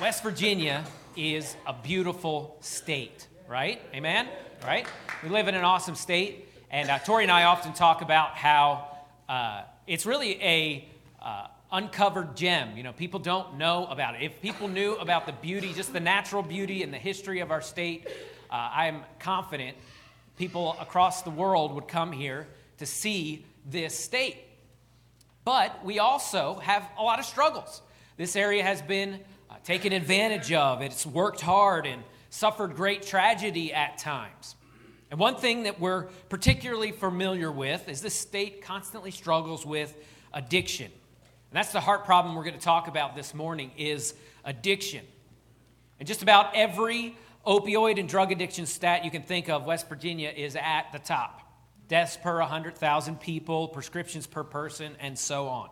West 0.00 0.22
Virginia 0.22 0.84
is 1.16 1.56
a 1.66 1.72
beautiful 1.72 2.56
state, 2.60 3.26
right? 3.48 3.82
Amen? 3.92 4.28
Right? 4.64 4.86
We 5.24 5.28
live 5.28 5.48
in 5.48 5.56
an 5.56 5.64
awesome 5.64 5.96
state, 5.96 6.48
and 6.70 6.88
uh, 6.88 7.00
Tori 7.00 7.24
and 7.24 7.32
I 7.32 7.44
often 7.44 7.72
talk 7.72 8.00
about 8.00 8.36
how 8.36 8.96
uh, 9.28 9.62
it's 9.88 10.06
really 10.06 10.40
a 10.40 10.88
uh, 11.20 11.48
uncovered 11.72 12.36
gem. 12.36 12.76
You 12.76 12.84
know, 12.84 12.92
people 12.92 13.18
don't 13.18 13.58
know 13.58 13.86
about 13.86 14.14
it. 14.14 14.22
If 14.22 14.40
people 14.40 14.68
knew 14.68 14.94
about 14.94 15.26
the 15.26 15.32
beauty, 15.32 15.72
just 15.72 15.92
the 15.92 15.98
natural 15.98 16.44
beauty 16.44 16.84
and 16.84 16.94
the 16.94 16.98
history 16.98 17.40
of 17.40 17.50
our 17.50 17.60
state, 17.60 18.06
uh, 18.52 18.70
I'm 18.72 19.02
confident 19.18 19.76
people 20.36 20.76
across 20.80 21.22
the 21.22 21.30
world 21.30 21.74
would 21.74 21.88
come 21.88 22.12
here 22.12 22.46
to 22.76 22.86
see 22.86 23.44
this 23.66 23.98
state. 23.98 24.36
But 25.44 25.84
we 25.84 25.98
also 25.98 26.60
have 26.60 26.88
a 26.96 27.02
lot 27.02 27.18
of 27.18 27.24
struggles. 27.24 27.82
This 28.16 28.36
area 28.36 28.62
has 28.62 28.80
been 28.80 29.18
taken 29.68 29.92
advantage 29.92 30.50
of, 30.50 30.80
it's 30.80 31.04
worked 31.04 31.42
hard 31.42 31.84
and 31.84 32.02
suffered 32.30 32.74
great 32.74 33.02
tragedy 33.02 33.70
at 33.70 33.98
times. 33.98 34.56
And 35.10 35.20
one 35.20 35.36
thing 35.36 35.64
that 35.64 35.78
we're 35.78 36.04
particularly 36.30 36.90
familiar 36.90 37.52
with 37.52 37.86
is 37.86 38.00
this 38.00 38.14
state 38.14 38.62
constantly 38.62 39.10
struggles 39.10 39.66
with 39.66 39.94
addiction. 40.32 40.86
And 40.86 41.52
that's 41.52 41.70
the 41.70 41.80
heart 41.80 42.06
problem 42.06 42.34
we're 42.34 42.44
going 42.44 42.54
to 42.54 42.64
talk 42.64 42.88
about 42.88 43.14
this 43.14 43.34
morning 43.34 43.70
is 43.76 44.14
addiction. 44.42 45.04
And 45.98 46.08
just 46.08 46.22
about 46.22 46.56
every 46.56 47.14
opioid 47.46 48.00
and 48.00 48.08
drug 48.08 48.32
addiction 48.32 48.64
stat 48.64 49.04
you 49.04 49.10
can 49.10 49.22
think 49.22 49.50
of, 49.50 49.66
West 49.66 49.86
Virginia 49.86 50.32
is 50.34 50.56
at 50.56 50.86
the 50.94 50.98
top. 50.98 51.42
Deaths 51.88 52.16
per 52.16 52.38
100,000 52.38 53.20
people, 53.20 53.68
prescriptions 53.68 54.26
per 54.26 54.44
person, 54.44 54.96
and 54.98 55.18
so 55.18 55.46
on. 55.46 55.68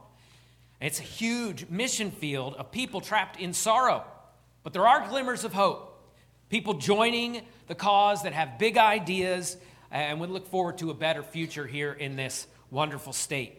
It's 0.80 1.00
a 1.00 1.04
huge 1.04 1.68
mission 1.70 2.10
field 2.10 2.54
of 2.54 2.70
people 2.70 3.00
trapped 3.00 3.40
in 3.40 3.52
sorrow. 3.52 4.04
But 4.62 4.72
there 4.72 4.86
are 4.86 5.08
glimmers 5.08 5.44
of 5.44 5.52
hope. 5.52 5.92
People 6.48 6.74
joining 6.74 7.42
the 7.66 7.74
cause 7.74 8.22
that 8.22 8.32
have 8.32 8.58
big 8.58 8.76
ideas 8.76 9.56
and 9.90 10.20
would 10.20 10.30
look 10.30 10.48
forward 10.48 10.78
to 10.78 10.90
a 10.90 10.94
better 10.94 11.22
future 11.22 11.66
here 11.66 11.92
in 11.92 12.16
this 12.16 12.46
wonderful 12.70 13.12
state. 13.12 13.56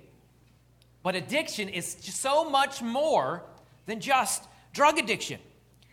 But 1.04 1.16
addiction 1.16 1.70
is 1.70 1.98
so 2.02 2.50
much 2.50 2.82
more 2.82 3.44
than 3.86 4.00
just 4.00 4.44
drug 4.74 5.00
addiction. 5.00 5.40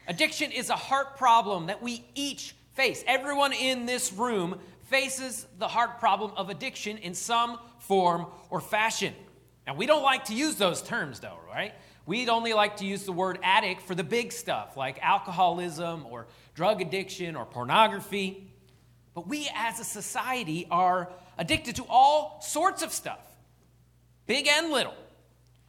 Addiction 0.09 0.51
is 0.51 0.69
a 0.69 0.77
heart 0.77 1.17
problem 1.17 1.67
that 1.67 1.83
we 1.83 2.05
each 2.15 2.55
face. 2.75 3.03
Everyone 3.07 3.53
in 3.53 3.87
this 3.87 4.13
room 4.13 4.59
faces 4.89 5.47
the 5.59 5.69
heart 5.69 5.99
problem 5.99 6.33
of 6.37 6.51
addiction 6.51 6.99
in 6.99 7.15
some 7.15 7.59
form 7.79 8.27
or 8.51 8.61
fashion. 8.61 9.15
Now, 9.67 9.75
we 9.75 9.87
don't 9.87 10.03
like 10.03 10.27
to 10.27 10.35
use 10.35 10.57
those 10.57 10.83
terms, 10.83 11.21
though, 11.21 11.39
right? 11.49 11.73
We'd 12.07 12.29
only 12.29 12.53
like 12.53 12.77
to 12.79 12.87
use 12.87 13.05
the 13.05 13.13
word 13.13 13.39
addict 13.43 13.83
for 13.83 13.95
the 13.95 14.05
big 14.05 14.31
stuff 14.31 14.77
like 14.77 14.99
alcoholism 15.03 16.05
or 16.11 16.27
drug 16.55 16.83
addiction 16.83 17.35
or 17.35 17.47
pornography. 17.47 18.51
But 19.15 19.27
we 19.27 19.49
as 19.55 19.81
a 19.81 19.85
society 19.85 20.67
are 20.71 21.11
addicted 21.39 21.77
to 21.77 21.85
all 21.89 22.41
sorts 22.43 22.83
of 22.83 22.93
stuff, 22.93 23.25
big 24.27 24.47
and 24.49 24.71
little. 24.71 24.95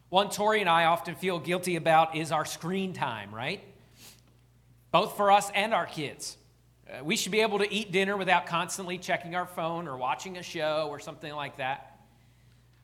One 0.10 0.30
Tori 0.30 0.62
and 0.62 0.70
I 0.70 0.86
often 0.86 1.16
feel 1.16 1.40
guilty 1.40 1.78
about 1.78 2.16
is 2.16 2.32
our 2.32 2.46
screen 2.46 2.94
time, 2.94 3.34
right? 3.34 3.62
Both 4.92 5.18
for 5.18 5.32
us 5.32 5.50
and 5.54 5.74
our 5.74 5.86
kids. 5.86 6.38
Uh, 6.88 7.04
we 7.04 7.16
should 7.16 7.32
be 7.32 7.42
able 7.42 7.60
to 7.60 7.74
eat 7.74 7.92
dinner 7.92 8.16
without 8.16 8.46
constantly 8.46 8.98
checking 8.98 9.36
our 9.36 9.48
phone 9.48 9.88
or 9.88 9.98
watching 9.98 10.38
a 10.38 10.44
show 10.44 10.88
or 10.90 11.00
something 11.00 11.34
like 11.34 11.58
that. 11.58 11.95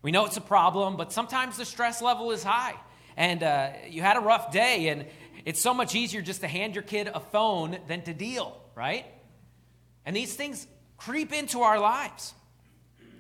We 0.02 0.12
know 0.12 0.26
it's 0.26 0.38
a 0.38 0.42
problem, 0.42 0.98
but 0.98 1.14
sometimes 1.14 1.58
the 1.58 1.66
stress 1.66 2.02
level 2.02 2.32
is 2.32 2.44
high. 2.44 2.76
And 3.16 3.44
uh, 3.44 3.72
you 3.88 4.02
had 4.02 4.18
a 4.18 4.22
rough 4.22 4.52
day, 4.52 4.88
and 4.88 5.06
it's 5.46 5.62
so 5.62 5.74
much 5.74 5.96
easier 5.96 6.22
just 6.22 6.42
to 6.42 6.48
hand 6.48 6.76
your 6.76 6.84
kid 6.84 7.10
a 7.14 7.20
phone 7.20 7.78
than 7.88 8.02
to 8.04 8.14
deal, 8.14 8.60
right? 8.76 9.06
And 10.06 10.16
these 10.16 10.34
things 10.34 10.66
creep 10.98 11.32
into 11.32 11.62
our 11.62 11.80
lives. 11.80 12.34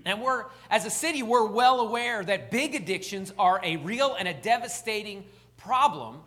And 0.05 0.21
we're, 0.21 0.45
as 0.69 0.85
a 0.85 0.89
city, 0.89 1.21
we're 1.21 1.45
well 1.45 1.81
aware 1.81 2.23
that 2.23 2.49
big 2.49 2.73
addictions 2.73 3.31
are 3.37 3.59
a 3.63 3.77
real 3.77 4.15
and 4.17 4.27
a 4.27 4.33
devastating 4.33 5.25
problem, 5.57 6.21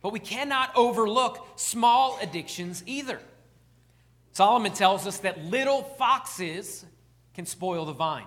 but 0.00 0.12
we 0.12 0.18
cannot 0.18 0.72
overlook 0.74 1.46
small 1.54 2.18
addictions 2.20 2.82
either. 2.86 3.20
Solomon 4.32 4.72
tells 4.72 5.06
us 5.06 5.18
that 5.18 5.44
little 5.44 5.82
foxes 5.82 6.84
can 7.34 7.46
spoil 7.46 7.84
the 7.84 7.92
vine. 7.92 8.26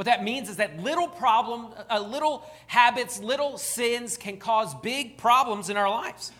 What 0.00 0.06
that 0.06 0.24
means 0.24 0.48
is 0.48 0.56
that 0.56 0.80
little 0.80 1.08
problem, 1.08 1.74
uh, 1.90 2.00
little 2.00 2.50
habits, 2.66 3.20
little 3.20 3.58
sins 3.58 4.16
can 4.16 4.38
cause 4.38 4.74
big 4.76 5.18
problems 5.18 5.68
in 5.68 5.76
our 5.76 5.90
lives. 5.90 6.32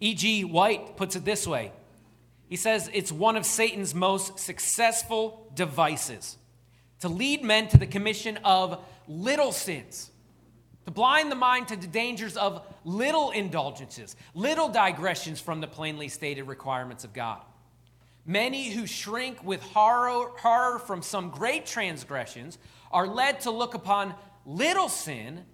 E.G. 0.00 0.44
White 0.44 0.96
puts 0.96 1.16
it 1.16 1.26
this 1.26 1.46
way 1.46 1.70
He 2.48 2.56
says 2.56 2.88
it's 2.94 3.12
one 3.12 3.36
of 3.36 3.44
Satan's 3.44 3.94
most 3.94 4.38
successful 4.38 5.52
devices 5.54 6.38
to 7.00 7.10
lead 7.10 7.44
men 7.44 7.68
to 7.68 7.76
the 7.76 7.86
commission 7.86 8.38
of 8.42 8.82
little 9.06 9.52
sins, 9.52 10.10
to 10.86 10.90
blind 10.90 11.30
the 11.30 11.36
mind 11.36 11.68
to 11.68 11.76
the 11.76 11.86
dangers 11.86 12.38
of 12.38 12.66
little 12.86 13.32
indulgences, 13.32 14.16
little 14.32 14.70
digressions 14.70 15.42
from 15.42 15.60
the 15.60 15.68
plainly 15.68 16.08
stated 16.08 16.44
requirements 16.44 17.04
of 17.04 17.12
God. 17.12 17.42
Many 18.26 18.70
who 18.70 18.86
shrink 18.86 19.44
with 19.44 19.62
horror, 19.62 20.30
horror 20.38 20.80
from 20.80 21.00
some 21.00 21.30
great 21.30 21.64
transgressions 21.64 22.58
are 22.90 23.06
led 23.06 23.40
to 23.42 23.52
look 23.52 23.74
upon 23.74 24.14
little 24.44 24.88
sin 24.88 25.44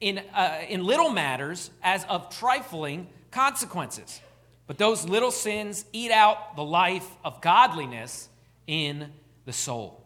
in, 0.00 0.18
uh, 0.34 0.62
in 0.68 0.84
little 0.84 1.10
matters 1.10 1.70
as 1.82 2.04
of 2.04 2.36
trifling 2.36 3.06
consequences. 3.30 4.20
But 4.66 4.78
those 4.78 5.04
little 5.04 5.30
sins 5.30 5.84
eat 5.92 6.10
out 6.10 6.56
the 6.56 6.64
life 6.64 7.08
of 7.24 7.40
godliness 7.40 8.28
in 8.66 9.12
the 9.44 9.52
soul. 9.52 10.04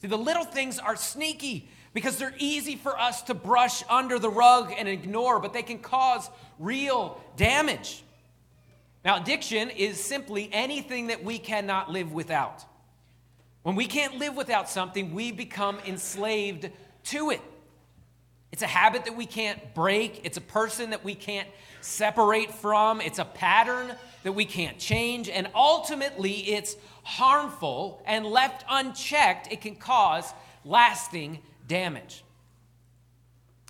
See, 0.00 0.08
the 0.08 0.18
little 0.18 0.44
things 0.44 0.78
are 0.78 0.96
sneaky 0.96 1.68
because 1.92 2.16
they're 2.16 2.34
easy 2.38 2.76
for 2.76 2.98
us 2.98 3.22
to 3.22 3.34
brush 3.34 3.82
under 3.88 4.18
the 4.18 4.30
rug 4.30 4.72
and 4.76 4.88
ignore, 4.88 5.40
but 5.40 5.52
they 5.52 5.62
can 5.62 5.78
cause 5.78 6.28
real 6.58 7.20
damage. 7.36 8.02
Now, 9.04 9.20
addiction 9.20 9.70
is 9.70 10.02
simply 10.02 10.50
anything 10.52 11.06
that 11.06 11.24
we 11.24 11.38
cannot 11.38 11.90
live 11.90 12.12
without. 12.12 12.64
When 13.62 13.76
we 13.76 13.86
can't 13.86 14.18
live 14.18 14.36
without 14.36 14.68
something, 14.68 15.14
we 15.14 15.32
become 15.32 15.78
enslaved 15.86 16.70
to 17.04 17.30
it. 17.30 17.40
It's 18.52 18.62
a 18.62 18.66
habit 18.66 19.04
that 19.04 19.16
we 19.16 19.26
can't 19.26 19.74
break, 19.74 20.20
it's 20.24 20.36
a 20.36 20.42
person 20.42 20.90
that 20.90 21.04
we 21.04 21.14
can't 21.14 21.48
separate 21.80 22.52
from, 22.52 23.00
it's 23.00 23.18
a 23.18 23.24
pattern 23.24 23.94
that 24.22 24.32
we 24.32 24.44
can't 24.44 24.78
change, 24.78 25.28
and 25.28 25.48
ultimately 25.54 26.32
it's 26.32 26.76
harmful 27.04 28.02
and 28.06 28.26
left 28.26 28.64
unchecked, 28.68 29.52
it 29.52 29.60
can 29.60 29.76
cause 29.76 30.34
lasting 30.64 31.38
damage. 31.68 32.24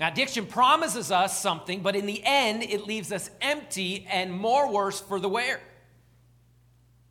Now, 0.00 0.08
addiction 0.08 0.46
promises 0.46 1.12
us 1.12 1.38
something, 1.38 1.82
but 1.82 1.94
in 1.94 2.06
the 2.06 2.22
end, 2.24 2.62
it 2.62 2.86
leaves 2.86 3.12
us 3.12 3.30
empty 3.42 4.06
and 4.10 4.32
more 4.32 4.72
worse 4.72 4.98
for 4.98 5.20
the 5.20 5.28
wear. 5.28 5.60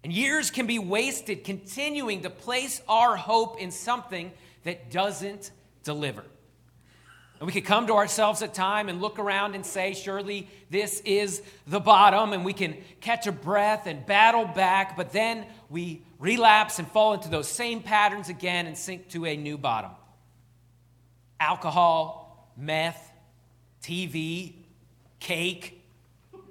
And 0.03 0.11
years 0.11 0.49
can 0.49 0.65
be 0.65 0.79
wasted 0.79 1.43
continuing 1.43 2.23
to 2.23 2.31
place 2.31 2.81
our 2.89 3.15
hope 3.15 3.61
in 3.61 3.69
something 3.69 4.31
that 4.63 4.89
doesn't 4.89 5.51
deliver. 5.83 6.23
And 7.39 7.45
we 7.45 7.53
could 7.53 7.63
come 7.63 7.85
to 7.87 7.93
ourselves 7.93 8.41
at 8.41 8.55
time 8.55 8.89
and 8.89 8.99
look 8.99 9.19
around 9.19 9.53
and 9.53 9.63
say, 9.63 9.93
surely 9.93 10.49
this 10.71 10.99
is 11.01 11.43
the 11.67 11.79
bottom, 11.79 12.33
and 12.33 12.43
we 12.43 12.53
can 12.53 12.75
catch 13.01 13.27
a 13.27 13.31
breath 13.31 13.85
and 13.85 14.03
battle 14.03 14.45
back, 14.45 14.97
but 14.97 15.13
then 15.13 15.45
we 15.69 16.01
relapse 16.17 16.79
and 16.79 16.87
fall 16.87 17.13
into 17.13 17.29
those 17.29 17.47
same 17.47 17.83
patterns 17.83 18.29
again 18.29 18.65
and 18.65 18.75
sink 18.75 19.09
to 19.09 19.27
a 19.27 19.37
new 19.37 19.59
bottom. 19.59 19.91
Alcohol, 21.39 22.28
meth, 22.59 23.11
TV, 23.81 24.53
cake, 25.19 25.81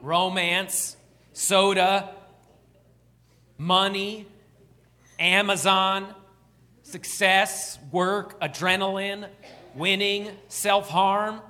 romance, 0.01 0.97
soda, 1.33 2.15
money, 3.59 4.27
Amazon, 5.19 6.15
success, 6.83 7.79
work, 7.93 8.41
adrenaline, 8.41 9.29
winning, 9.75 10.31
self 10.49 10.89
harm, 10.89 11.41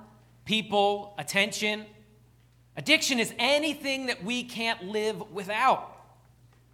people, 0.45 1.13
attention. 1.17 1.85
Addiction 2.75 3.19
is 3.19 3.33
anything 3.39 4.07
that 4.07 4.23
we 4.23 4.43
can't 4.43 4.83
live 4.83 5.31
without. 5.31 5.98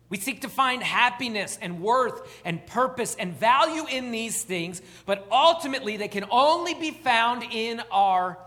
We 0.10 0.18
seek 0.18 0.42
to 0.42 0.50
find 0.50 0.84
happiness 0.84 1.58
and 1.62 1.82
worth 1.82 2.42
and 2.46 2.66
purpose 2.66 3.16
and 3.16 3.34
value 3.34 3.86
in 3.88 4.12
these 4.12 4.44
things, 4.44 4.82
but 5.06 5.28
ultimately 5.32 5.98
they 5.98 6.08
can 6.08 6.26
only 6.30 6.74
be 6.76 6.92
found 6.92 7.44
in 7.44 7.82
our 7.92 8.38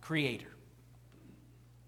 Creator. 0.00 0.46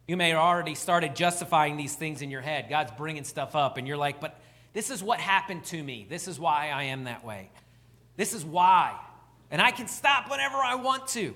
You 0.06 0.17
may 0.17 0.31
have 0.31 0.38
already 0.38 0.75
started 0.75 1.15
justifying 1.15 1.77
these 1.77 1.94
things 1.94 2.21
in 2.21 2.31
your 2.31 2.41
head. 2.41 2.67
God's 2.69 2.91
bringing 2.99 3.25
stuff 3.25 3.55
up, 3.55 3.77
and 3.77 3.87
you're 3.87 3.97
like, 3.97 4.21
but 4.21 4.41
this 4.73 4.91
is 4.91 5.03
what 5.03 5.21
happened 5.21 5.65
to 5.67 5.83
me. 5.83 6.06
This 6.09 6.26
is 6.26 6.38
why 6.38 6.71
I 6.71 6.85
am 6.85 7.05
that 7.05 7.25
way. 7.25 7.50
This 8.17 8.35
is 8.35 8.44
why. 8.44 8.99
And 9.50 9.62
I 9.62 9.71
can 9.71 9.87
stop 9.88 10.31
whenever 10.31 10.56
I 10.56 10.75
want 10.75 11.06
to. 11.09 11.35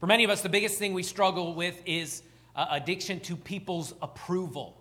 For 0.00 0.06
many 0.06 0.24
of 0.24 0.30
us, 0.30 0.42
the 0.42 0.48
biggest 0.48 0.78
thing 0.78 0.92
we 0.92 1.02
struggle 1.02 1.54
with 1.54 1.80
is 1.86 2.22
uh, 2.54 2.66
addiction 2.70 3.20
to 3.20 3.36
people's 3.36 3.94
approval 4.02 4.77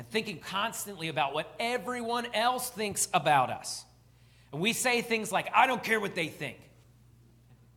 and 0.00 0.08
thinking 0.08 0.38
constantly 0.38 1.08
about 1.08 1.34
what 1.34 1.54
everyone 1.60 2.26
else 2.32 2.70
thinks 2.70 3.06
about 3.12 3.50
us. 3.50 3.84
And 4.50 4.58
we 4.58 4.72
say 4.72 5.02
things 5.02 5.30
like, 5.30 5.50
I 5.54 5.66
don't 5.66 5.84
care 5.84 6.00
what 6.00 6.14
they 6.14 6.28
think. 6.28 6.56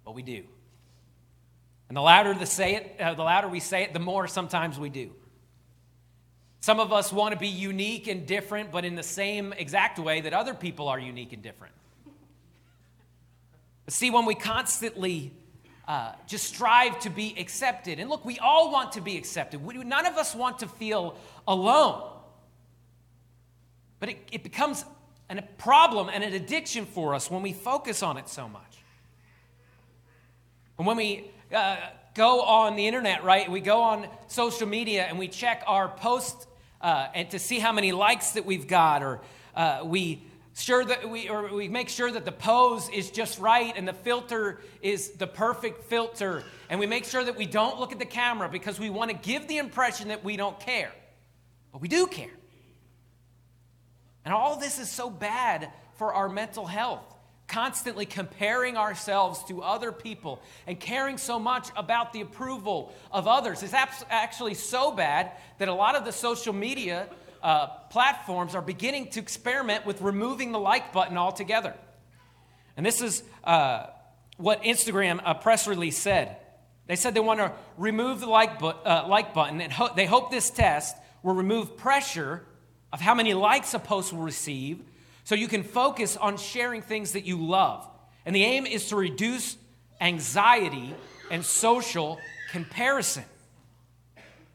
But 0.05 0.15
we 0.15 0.21
do. 0.21 0.45
And 1.89 1.97
the 1.97 2.01
louder, 2.01 2.33
the, 2.33 2.45
say 2.45 2.75
it, 2.75 2.95
uh, 2.97 3.13
the 3.15 3.23
louder 3.23 3.49
we 3.49 3.59
say 3.59 3.83
it, 3.83 3.91
the 3.91 3.99
more 3.99 4.25
sometimes 4.29 4.79
we 4.79 4.87
do. 4.87 5.11
Some 6.61 6.79
of 6.79 6.93
us 6.93 7.11
want 7.11 7.33
to 7.33 7.37
be 7.37 7.49
unique 7.49 8.07
and 8.07 8.25
different, 8.25 8.71
but 8.71 8.85
in 8.85 8.95
the 8.95 9.03
same 9.03 9.51
exact 9.51 9.99
way 9.99 10.21
that 10.21 10.31
other 10.31 10.53
people 10.53 10.87
are 10.87 10.97
unique 10.97 11.33
and 11.33 11.43
different. 11.43 11.73
See, 13.89 14.11
when 14.11 14.25
we 14.25 14.33
constantly 14.33 15.33
uh, 15.89 16.13
just 16.25 16.45
strive 16.45 17.01
to 17.01 17.09
be 17.09 17.35
accepted, 17.37 17.99
and 17.99 18.09
look, 18.09 18.23
we 18.23 18.39
all 18.39 18.71
want 18.71 18.93
to 18.93 19.01
be 19.01 19.17
accepted. 19.17 19.61
We, 19.61 19.73
none 19.83 20.05
of 20.05 20.15
us 20.15 20.33
want 20.33 20.59
to 20.59 20.69
feel 20.69 21.17
alone. 21.45 22.11
But 24.03 24.09
it, 24.09 24.17
it 24.33 24.43
becomes 24.43 24.83
a 25.29 25.41
problem 25.57 26.09
and 26.09 26.25
an 26.25 26.33
addiction 26.33 26.85
for 26.85 27.15
us 27.15 27.31
when 27.31 27.41
we 27.41 27.53
focus 27.53 28.03
on 28.03 28.17
it 28.17 28.27
so 28.27 28.49
much. 28.49 28.83
And 30.77 30.85
when 30.85 30.97
we 30.97 31.31
uh, 31.53 31.77
go 32.13 32.41
on 32.41 32.75
the 32.75 32.85
internet, 32.85 33.23
right, 33.23 33.49
we 33.49 33.61
go 33.61 33.81
on 33.81 34.09
social 34.27 34.67
media 34.67 35.05
and 35.05 35.17
we 35.17 35.29
check 35.29 35.63
our 35.67 35.87
posts 35.87 36.45
uh, 36.81 37.07
and 37.15 37.29
to 37.29 37.39
see 37.39 37.59
how 37.59 37.71
many 37.71 37.93
likes 37.93 38.31
that 38.31 38.45
we've 38.45 38.67
got, 38.67 39.03
or 39.03 39.21
uh, 39.55 39.83
we 39.85 40.21
sure 40.53 40.83
that 40.83 41.09
we 41.09 41.29
or 41.29 41.55
we 41.55 41.69
make 41.69 41.87
sure 41.87 42.11
that 42.11 42.25
the 42.25 42.33
pose 42.33 42.89
is 42.89 43.09
just 43.09 43.39
right 43.39 43.73
and 43.77 43.87
the 43.87 43.93
filter 43.93 44.59
is 44.81 45.11
the 45.11 45.27
perfect 45.27 45.85
filter, 45.85 46.43
and 46.69 46.77
we 46.77 46.87
make 46.87 47.05
sure 47.05 47.23
that 47.23 47.37
we 47.37 47.45
don't 47.45 47.79
look 47.79 47.93
at 47.93 47.99
the 47.99 48.05
camera 48.05 48.49
because 48.49 48.77
we 48.81 48.89
want 48.89 49.11
to 49.11 49.15
give 49.15 49.47
the 49.47 49.59
impression 49.59 50.09
that 50.09 50.25
we 50.25 50.35
don't 50.35 50.59
care, 50.59 50.91
but 51.71 51.81
we 51.81 51.87
do 51.87 52.05
care. 52.05 52.31
And 54.25 54.33
all 54.33 54.57
this 54.57 54.79
is 54.79 54.89
so 54.89 55.09
bad 55.09 55.69
for 55.95 56.13
our 56.13 56.29
mental 56.29 56.65
health 56.65 57.13
constantly 57.47 58.05
comparing 58.05 58.77
ourselves 58.77 59.43
to 59.45 59.61
other 59.61 59.91
people 59.91 60.41
and 60.65 60.79
caring 60.79 61.17
so 61.17 61.37
much 61.37 61.69
about 61.75 62.13
the 62.13 62.21
approval 62.21 62.93
of 63.11 63.27
others 63.27 63.61
is 63.63 63.73
actually 63.73 64.53
so 64.53 64.91
bad 64.91 65.31
that 65.59 65.67
a 65.67 65.73
lot 65.73 65.95
of 65.95 66.05
the 66.05 66.11
social 66.11 66.53
media 66.53 67.07
uh, 67.43 67.67
platforms 67.89 68.55
are 68.55 68.61
beginning 68.61 69.09
to 69.09 69.19
experiment 69.19 69.85
with 69.85 70.01
removing 70.01 70.51
the 70.51 70.59
like 70.59 70.93
button 70.93 71.17
altogether. 71.17 71.75
And 72.77 72.85
this 72.85 73.01
is 73.01 73.21
uh, 73.43 73.87
what 74.37 74.63
Instagram 74.63 75.21
a 75.23 75.35
press 75.35 75.67
release 75.67 75.97
said. 75.97 76.37
They 76.87 76.95
said 76.95 77.13
they 77.13 77.19
want 77.19 77.39
to 77.39 77.51
remove 77.77 78.21
the 78.21 78.27
like, 78.27 78.59
bu- 78.59 78.67
uh, 78.67 79.05
like 79.07 79.33
button, 79.33 79.61
and 79.61 79.71
ho- 79.71 79.91
they 79.95 80.05
hope 80.05 80.31
this 80.31 80.49
test 80.49 80.95
will 81.21 81.35
remove 81.35 81.77
pressure 81.77 82.45
of 82.93 83.01
how 83.01 83.15
many 83.15 83.33
likes 83.33 83.73
a 83.73 83.79
post 83.79 84.13
will 84.13 84.21
receive 84.21 84.79
so 85.23 85.33
you 85.33 85.47
can 85.47 85.63
focus 85.63 86.15
on 86.15 86.37
sharing 86.37 86.81
things 86.81 87.13
that 87.13 87.25
you 87.25 87.37
love. 87.37 87.89
And 88.25 88.35
the 88.35 88.43
aim 88.43 88.67
is 88.67 88.87
to 88.89 88.95
reduce 88.95 89.57
anxiety 89.99 90.93
and 91.31 91.43
social 91.43 92.19
comparison. 92.51 93.23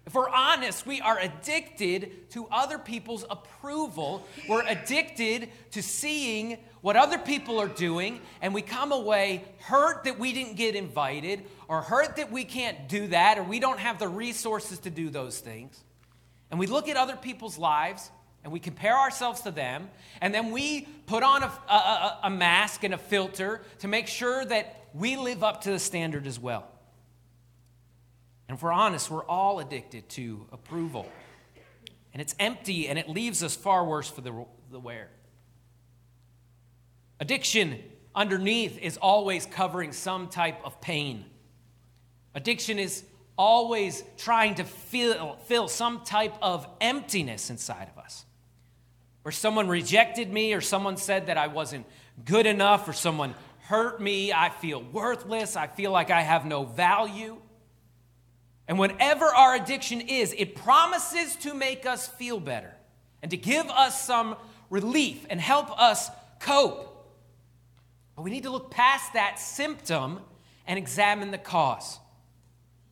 If 0.07 0.15
we're 0.15 0.31
honest, 0.31 0.87
we 0.87 1.01
are 1.03 1.19
addicted 1.19 2.31
to 2.31 2.47
other 2.51 2.79
people's 2.79 3.25
approval. 3.29 4.27
We're 4.49 4.67
addicted 4.67 5.51
to 5.73 5.83
seeing 5.83 6.59
what 6.81 6.97
other 6.97 7.19
people 7.19 7.59
are 7.59 7.69
doing, 7.69 8.21
and 8.41 8.55
we 8.55 8.63
come 8.63 8.93
away 8.93 9.45
hurt 9.59 10.05
that 10.05 10.19
we 10.19 10.33
didn't 10.33 10.55
get 10.55 10.77
invited, 10.77 11.45
or 11.67 11.83
hurt 11.83 12.17
that 12.17 12.33
we 12.33 12.45
can't 12.45 12.89
do 12.89 13.09
that, 13.09 13.37
or 13.37 13.43
we 13.43 13.61
don't 13.61 13.81
have 13.81 13.99
the 13.99 14.09
resources 14.09 14.79
to 14.79 14.91
do 14.91 15.11
those 15.11 15.41
things. 15.41 15.83
And 16.51 16.59
we 16.59 16.67
look 16.67 16.89
at 16.89 16.97
other 16.97 17.17
people's 17.17 17.59
lives 17.59 18.11
and 18.45 18.53
we 18.53 18.61
compare 18.61 18.97
ourselves 18.97 19.43
to 19.43 19.51
them, 19.51 19.89
and 20.21 20.35
then 20.35 20.51
we 20.51 20.83
put 21.07 21.23
on 21.23 21.43
a, 21.43 21.47
a, 21.47 22.19
a, 22.25 22.31
mask 22.31 22.85
and 22.85 22.95
a 22.95 22.99
filter 22.99 23.63
to 23.81 23.89
make 23.89 24.07
sure 24.07 24.45
that 24.45 24.87
we 24.95 25.17
live 25.17 25.43
up 25.43 25.63
to 25.63 25.71
the 25.71 25.79
standard 25.79 26.27
as 26.27 26.39
well. 26.39 26.67
And 28.49 28.57
if 28.57 28.63
we're 28.63 28.73
honest, 28.73 29.11
we're 29.11 29.25
all 29.25 29.59
addicted 29.59 30.09
to 30.11 30.47
approval. 30.53 31.07
And 32.13 32.23
it's 32.23 32.35
empty 32.39 32.89
and 32.89 32.99
it 32.99 33.09
leaves 33.09 33.43
us 33.43 33.55
far 33.55 33.85
worse 33.85 34.09
for 34.09 34.23
the, 34.23 34.47
the 34.71 34.81
wear. 34.81 35.09
Addiction 37.21 37.83
underneath 38.15 38.79
is 38.79 38.97
always 38.97 39.45
covering 39.45 39.93
some 39.93 40.29
type 40.29 40.65
of 40.65 40.81
pain. 40.81 41.25
Addiction 42.35 42.79
is 42.79 43.05
always 43.37 44.03
trying 44.17 44.55
to 44.55 44.65
fill, 44.65 45.37
fill 45.45 45.69
some 45.69 46.03
type 46.05 46.35
of 46.41 46.67
emptiness 46.81 47.51
inside 47.51 47.89
of 47.95 48.03
us 48.03 48.25
or 49.25 49.33
someone 49.33 49.69
rejected 49.69 50.33
me, 50.33 50.55
or 50.55 50.61
someone 50.61 50.97
said 50.97 51.27
that 51.27 51.37
I 51.37 51.49
wasn't 51.49 51.87
good 52.25 52.47
enough, 52.47 52.89
or 52.89 52.93
someone 52.93 53.35
hurt 53.69 54.01
me, 54.01 54.33
I 54.33 54.49
feel 54.49 54.83
worthless, 54.83 55.57
I 55.57 55.67
feel 55.67 55.91
like 55.91 56.11
I 56.11 56.23
have 56.23 56.47
no 56.47 56.65
value. 56.65 57.37
And 58.67 58.79
whatever 58.79 59.27
our 59.27 59.55
addiction 59.55 60.01
is, 60.01 60.35
it 60.37 60.55
promises 60.55 61.37
to 61.37 61.55
make 61.55 61.87
us 61.87 62.09
feel 62.09 62.41
better 62.41 62.75
and 63.23 63.31
to 63.31 63.37
give 63.37 63.67
us 63.69 64.03
some 64.03 64.37
relief 64.71 65.27
and 65.29 65.41
help 65.41 65.71
us 65.79 66.11
cope. 66.41 66.95
But 68.17 68.23
we 68.23 68.31
need 68.31 68.45
to 68.45 68.51
look 68.51 68.71
past 68.71 69.13
that 69.15 69.39
symptom 69.39 70.21
and 70.67 70.79
examine 70.79 71.31
the 71.31 71.39
cause. 71.39 71.99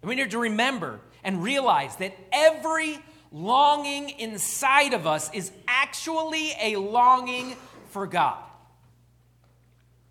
And 0.02 0.08
we 0.08 0.14
need 0.14 0.30
to 0.30 0.38
remember 0.38 1.00
and 1.24 1.42
realize 1.42 1.96
that 1.96 2.16
every 2.32 2.98
longing 3.36 4.08
inside 4.18 4.94
of 4.94 5.06
us 5.06 5.30
is 5.34 5.52
actually 5.68 6.52
a 6.60 6.76
longing 6.76 7.54
for 7.90 8.06
God. 8.06 8.42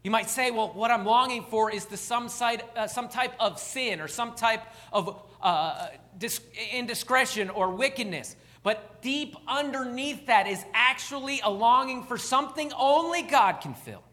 You 0.03 0.11
might 0.11 0.29
say, 0.29 0.51
well, 0.51 0.71
what 0.75 0.91
I'm 0.91 1.03
longing 1.03 1.43
for 1.49 1.71
is 1.71 1.85
the 1.85 1.97
some, 1.97 2.29
side, 2.29 2.63
uh, 2.75 2.85
some 2.85 3.09
type 3.09 3.33
of 3.39 3.59
sin 3.59 3.99
or 3.99 4.07
some 4.07 4.35
type 4.35 4.61
of 4.93 5.19
uh, 5.41 5.87
dis- 6.19 6.41
indiscretion 6.71 7.49
or 7.49 7.71
wickedness. 7.71 8.35
But 8.61 9.01
deep 9.01 9.35
underneath 9.47 10.27
that 10.27 10.45
is 10.47 10.63
actually 10.75 11.39
a 11.43 11.49
longing 11.49 12.03
for 12.03 12.19
something 12.19 12.71
only 12.77 13.23
God 13.23 13.61
can 13.61 13.73
fill. 13.73 14.03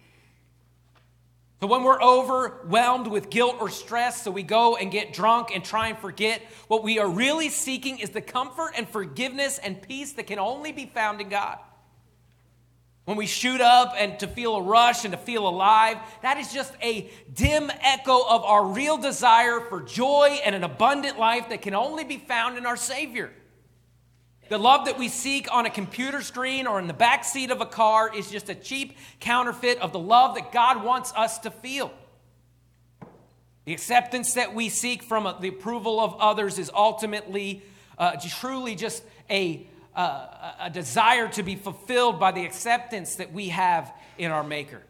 So 1.62 1.69
when 1.69 1.85
we're 1.85 2.03
overwhelmed 2.03 3.06
with 3.06 3.31
guilt 3.31 3.59
or 3.61 3.69
stress, 3.69 4.25
so 4.25 4.32
we 4.32 4.43
go 4.43 4.75
and 4.75 4.91
get 4.91 5.12
drunk 5.12 5.55
and 5.55 5.64
try 5.64 5.91
and 5.91 5.97
forget, 5.97 6.43
what 6.67 6.82
we 6.82 6.99
are 6.99 7.09
really 7.09 7.50
seeking 7.50 8.00
is 8.00 8.11
the 8.11 8.20
comfort 8.20 8.73
and 8.76 8.88
forgiveness 8.88 9.59
and 9.59 9.81
peace 9.81 10.15
that 10.15 10.27
can 10.27 10.41
only 10.41 10.72
be 10.72 10.87
found 10.87 11.20
in 11.20 11.29
God. 11.29 11.60
When 13.05 13.17
we 13.17 13.27
shoot 13.27 13.60
up 13.60 13.94
and 13.96 14.19
to 14.19 14.27
feel 14.27 14.56
a 14.56 14.63
rush 14.63 15.05
and 15.05 15.13
to 15.13 15.19
feel 15.19 15.46
alive, 15.46 15.98
that 16.22 16.37
is 16.37 16.53
just 16.53 16.75
a 16.82 17.08
dim 17.32 17.70
echo 17.81 18.27
of 18.29 18.43
our 18.43 18.67
real 18.67 18.98
desire 18.98 19.60
for 19.60 19.82
joy 19.82 20.41
and 20.44 20.56
an 20.56 20.65
abundant 20.65 21.17
life 21.17 21.48
that 21.51 21.63
can 21.63 21.77
only 21.77 22.03
be 22.03 22.19
found 22.19 22.58
in 22.58 22.67
our 22.67 22.77
Savior. 22.77 23.32
The 24.53 24.59
love 24.59 24.85
that 24.85 24.99
we 24.99 25.09
seek 25.09 25.51
on 25.51 25.65
a 25.65 25.71
computer 25.71 26.21
screen 26.21 26.67
or 26.67 26.79
in 26.79 26.87
the 26.87 26.93
back 26.93 27.25
seat 27.25 27.51
of 27.51 27.63
a 27.63 27.65
car 27.65 28.15
is 28.15 28.31
just 28.31 28.51
a 28.51 28.55
cheap 28.55 28.99
counterfeit 29.19 29.79
of 29.79 29.94
the 29.94 29.99
love 29.99 30.35
that 30.35 30.53
God 30.53 30.85
wants 30.85 31.11
us 31.17 31.39
to 31.39 31.51
feel. 31.51 31.91
The 33.65 33.73
acceptance 33.73 34.35
that 34.35 34.55
we 34.55 34.69
seek 34.69 35.05
from 35.05 35.37
the 35.41 35.49
approval 35.49 35.99
of 36.01 36.17
others 36.21 36.59
is 36.59 36.71
ultimately 36.75 37.63
uh, 37.97 38.17
truly 38.29 38.75
just 38.75 39.03
a, 39.31 39.67
uh, 39.97 40.53
a 40.61 40.69
desire 40.69 41.29
to 41.29 41.43
be 41.43 41.56
fulfilled 41.56 42.21
by 42.21 42.32
the 42.32 42.44
acceptance 42.44 43.15
that 43.15 43.32
we 43.32 43.49
have 43.49 43.91
in 44.19 44.31
our 44.31 44.44
Maker. 44.44 44.82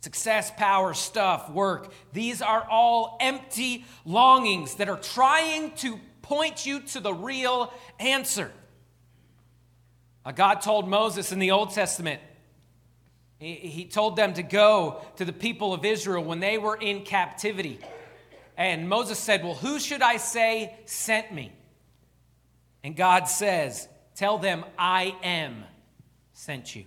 Success, 0.00 0.52
power, 0.56 0.94
stuff, 0.94 1.50
work, 1.50 1.92
these 2.12 2.40
are 2.40 2.68
all 2.70 3.18
empty 3.20 3.84
longings 4.04 4.76
that 4.76 4.88
are 4.88 4.96
trying 4.96 5.72
to 5.72 5.98
point 6.26 6.66
you 6.66 6.80
to 6.80 7.00
the 7.00 7.14
real 7.14 7.72
answer. 7.98 8.50
God 10.34 10.60
told 10.60 10.88
Moses 10.88 11.30
in 11.30 11.38
the 11.38 11.52
Old 11.52 11.70
Testament, 11.70 12.20
he, 13.38 13.84
told 13.84 14.16
them 14.16 14.34
to 14.34 14.42
go 14.42 15.02
to 15.16 15.24
the 15.24 15.32
people 15.32 15.72
of 15.72 15.84
Israel 15.84 16.24
when 16.24 16.40
they 16.40 16.58
were 16.58 16.74
in 16.74 17.02
captivity. 17.02 17.78
And 18.56 18.88
Moses 18.88 19.18
said, 19.18 19.44
Well, 19.44 19.54
who 19.54 19.78
should 19.78 20.02
I 20.02 20.16
say 20.16 20.74
sent 20.86 21.32
me? 21.32 21.52
And 22.82 22.96
God 22.96 23.28
says, 23.28 23.88
Tell 24.14 24.38
them, 24.38 24.64
I 24.78 25.14
am 25.22 25.64
sent 26.32 26.74
you. 26.74 26.86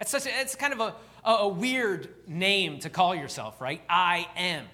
It's, 0.00 0.10
such 0.10 0.26
a, 0.26 0.40
it's 0.40 0.54
kind 0.54 0.72
of 0.72 0.80
a, 0.80 0.94
a 1.24 1.48
weird 1.48 2.08
name 2.26 2.80
to 2.80 2.90
call 2.90 3.14
yourself, 3.14 3.60
right? 3.60 3.82
I 3.88 4.26
am. 4.36 4.64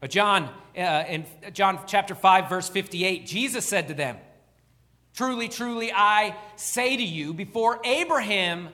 But 0.00 0.10
John, 0.10 0.48
uh, 0.76 1.04
in 1.08 1.24
John 1.52 1.80
chapter 1.86 2.14
5, 2.14 2.48
verse 2.48 2.68
58, 2.68 3.26
Jesus 3.26 3.64
said 3.66 3.88
to 3.88 3.94
them, 3.94 4.16
Truly, 5.14 5.48
truly, 5.48 5.92
I 5.92 6.36
say 6.54 6.96
to 6.96 7.02
you, 7.02 7.34
before 7.34 7.80
Abraham 7.84 8.68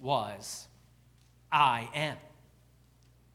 was, 0.00 0.66
I 1.52 1.88
am. 1.94 2.16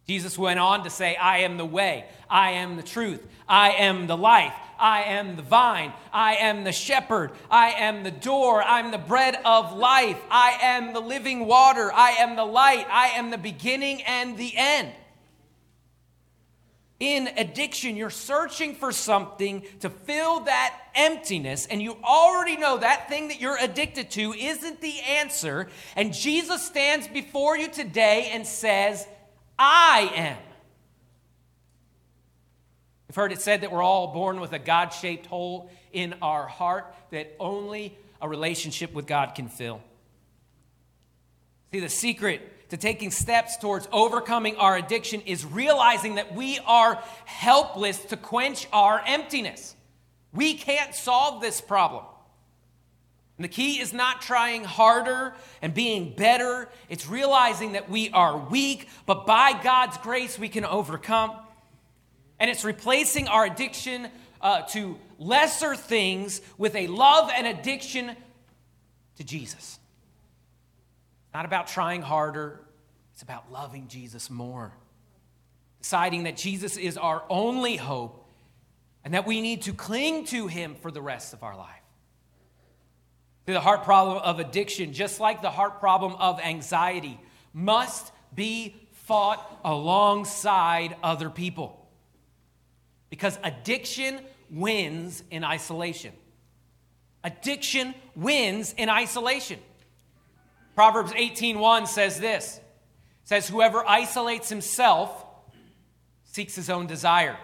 Jesus 0.07 0.37
went 0.37 0.59
on 0.59 0.83
to 0.83 0.89
say, 0.89 1.15
I 1.15 1.39
am 1.39 1.55
the 1.55 1.65
way, 1.65 2.05
I 2.29 2.51
am 2.51 2.75
the 2.75 2.83
truth, 2.83 3.25
I 3.47 3.71
am 3.71 4.07
the 4.07 4.17
life, 4.17 4.53
I 4.77 5.03
am 5.03 5.37
the 5.37 5.41
vine, 5.41 5.93
I 6.11 6.35
am 6.35 6.65
the 6.65 6.73
shepherd, 6.73 7.31
I 7.49 7.71
am 7.71 8.03
the 8.03 8.11
door, 8.11 8.61
I'm 8.61 8.91
the 8.91 8.97
bread 8.97 9.39
of 9.45 9.71
life, 9.71 10.19
I 10.29 10.57
am 10.61 10.91
the 10.91 10.99
living 10.99 11.45
water, 11.45 11.93
I 11.93 12.11
am 12.19 12.35
the 12.35 12.43
light, 12.43 12.85
I 12.91 13.09
am 13.09 13.29
the 13.29 13.37
beginning 13.37 14.01
and 14.01 14.37
the 14.37 14.51
end. 14.57 14.91
In 17.01 17.29
addiction, 17.35 17.95
you're 17.95 18.11
searching 18.11 18.75
for 18.75 18.91
something 18.91 19.63
to 19.79 19.89
fill 19.89 20.41
that 20.41 20.77
emptiness, 20.93 21.65
and 21.65 21.81
you 21.81 21.97
already 22.03 22.57
know 22.57 22.77
that 22.77 23.09
thing 23.09 23.29
that 23.29 23.41
you're 23.41 23.57
addicted 23.59 24.11
to 24.11 24.33
isn't 24.33 24.81
the 24.81 24.99
answer. 24.99 25.67
And 25.95 26.13
Jesus 26.13 26.63
stands 26.63 27.07
before 27.07 27.57
you 27.57 27.69
today 27.69 28.29
and 28.31 28.45
says, 28.45 29.07
I 29.57 30.11
am. 30.13 30.37
We've 33.07 33.15
heard 33.15 33.31
it 33.31 33.41
said 33.41 33.61
that 33.61 33.71
we're 33.71 33.81
all 33.81 34.13
born 34.13 34.39
with 34.39 34.53
a 34.53 34.59
God 34.59 34.89
shaped 34.89 35.25
hole 35.25 35.71
in 35.91 36.13
our 36.21 36.45
heart 36.45 36.93
that 37.09 37.35
only 37.39 37.97
a 38.21 38.29
relationship 38.29 38.93
with 38.93 39.07
God 39.07 39.33
can 39.33 39.47
fill. 39.47 39.81
See, 41.73 41.79
the 41.79 41.89
secret 41.89 42.60
to 42.71 42.77
taking 42.77 43.11
steps 43.11 43.57
towards 43.57 43.85
overcoming 43.91 44.55
our 44.55 44.77
addiction 44.77 45.19
is 45.25 45.45
realizing 45.45 46.15
that 46.15 46.33
we 46.33 46.57
are 46.65 47.03
helpless 47.25 47.99
to 48.05 48.15
quench 48.15 48.65
our 48.71 49.03
emptiness. 49.05 49.75
We 50.31 50.53
can't 50.53 50.95
solve 50.95 51.41
this 51.41 51.59
problem. 51.59 52.05
And 53.37 53.43
the 53.43 53.49
key 53.49 53.81
is 53.81 53.91
not 53.91 54.21
trying 54.21 54.63
harder 54.63 55.33
and 55.61 55.73
being 55.73 56.13
better. 56.15 56.69
It's 56.87 57.09
realizing 57.09 57.73
that 57.73 57.89
we 57.89 58.09
are 58.11 58.37
weak, 58.37 58.87
but 59.05 59.25
by 59.25 59.51
God's 59.61 59.97
grace, 59.97 60.39
we 60.39 60.47
can 60.47 60.63
overcome. 60.63 61.33
And 62.39 62.49
it's 62.49 62.63
replacing 62.63 63.27
our 63.27 63.45
addiction 63.45 64.07
uh, 64.39 64.61
to 64.69 64.97
lesser 65.19 65.75
things 65.75 66.39
with 66.57 66.73
a 66.75 66.87
love 66.87 67.29
and 67.35 67.47
addiction 67.47 68.15
to 69.17 69.25
Jesus. 69.25 69.77
Not 71.33 71.45
about 71.45 71.67
trying 71.67 72.01
harder, 72.01 72.59
it's 73.13 73.21
about 73.21 73.51
loving 73.51 73.87
Jesus 73.87 74.29
more. 74.29 74.73
Deciding 75.81 76.23
that 76.23 76.37
Jesus 76.37 76.77
is 76.77 76.97
our 76.97 77.23
only 77.29 77.75
hope 77.75 78.25
and 79.03 79.13
that 79.13 79.25
we 79.25 79.41
need 79.41 79.63
to 79.63 79.73
cling 79.73 80.25
to 80.25 80.47
him 80.47 80.75
for 80.75 80.91
the 80.91 81.01
rest 81.01 81.33
of 81.33 81.43
our 81.43 81.57
life 81.57 81.81
the 83.45 83.59
heart 83.59 83.83
problem 83.83 84.17
of 84.17 84.39
addiction, 84.39 84.93
just 84.93 85.19
like 85.19 85.41
the 85.41 85.49
heart 85.49 85.79
problem 85.79 86.15
of 86.15 86.39
anxiety, 86.39 87.19
must 87.53 88.11
be 88.33 88.75
fought 88.91 89.59
alongside 89.63 90.95
other 91.03 91.29
people. 91.29 91.77
Because 93.09 93.37
addiction 93.43 94.19
wins 94.49 95.23
in 95.31 95.43
isolation. 95.43 96.13
Addiction 97.23 97.93
wins 98.15 98.73
in 98.77 98.89
isolation. 98.89 99.59
Proverbs 100.81 101.11
18:1 101.11 101.85
says 101.87 102.19
this. 102.19 102.59
says 103.23 103.47
whoever 103.47 103.87
isolates 103.87 104.49
himself 104.49 105.11
seeks 106.23 106.55
his 106.55 106.71
own 106.71 106.87
desire. 106.87 107.37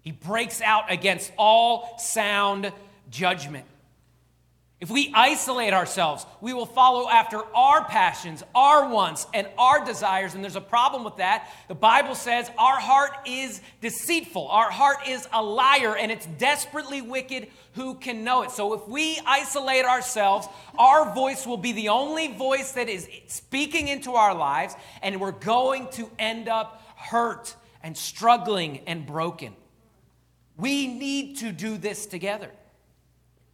He 0.00 0.12
breaks 0.12 0.62
out 0.62 0.90
against 0.90 1.30
all 1.36 1.98
sound 1.98 2.72
judgment. 3.10 3.66
If 4.84 4.90
we 4.90 5.10
isolate 5.14 5.72
ourselves, 5.72 6.26
we 6.42 6.52
will 6.52 6.66
follow 6.66 7.08
after 7.08 7.38
our 7.56 7.86
passions, 7.86 8.44
our 8.54 8.86
wants, 8.86 9.26
and 9.32 9.48
our 9.56 9.82
desires. 9.82 10.34
And 10.34 10.44
there's 10.44 10.56
a 10.56 10.60
problem 10.60 11.04
with 11.04 11.16
that. 11.16 11.50
The 11.68 11.74
Bible 11.74 12.14
says 12.14 12.50
our 12.58 12.78
heart 12.78 13.12
is 13.24 13.62
deceitful, 13.80 14.46
our 14.48 14.70
heart 14.70 14.98
is 15.08 15.26
a 15.32 15.42
liar, 15.42 15.96
and 15.96 16.12
it's 16.12 16.26
desperately 16.26 17.00
wicked. 17.00 17.48
Who 17.76 17.94
can 17.94 18.24
know 18.24 18.42
it? 18.42 18.50
So 18.50 18.74
if 18.74 18.86
we 18.86 19.18
isolate 19.24 19.86
ourselves, 19.86 20.48
our 20.78 21.14
voice 21.14 21.46
will 21.46 21.56
be 21.56 21.72
the 21.72 21.88
only 21.88 22.34
voice 22.34 22.72
that 22.72 22.90
is 22.90 23.08
speaking 23.26 23.88
into 23.88 24.12
our 24.12 24.34
lives, 24.34 24.74
and 25.00 25.18
we're 25.18 25.32
going 25.32 25.88
to 25.92 26.10
end 26.18 26.46
up 26.46 26.82
hurt 26.94 27.56
and 27.82 27.96
struggling 27.96 28.80
and 28.86 29.06
broken. 29.06 29.54
We 30.58 30.88
need 30.88 31.38
to 31.38 31.52
do 31.52 31.78
this 31.78 32.04
together. 32.04 32.50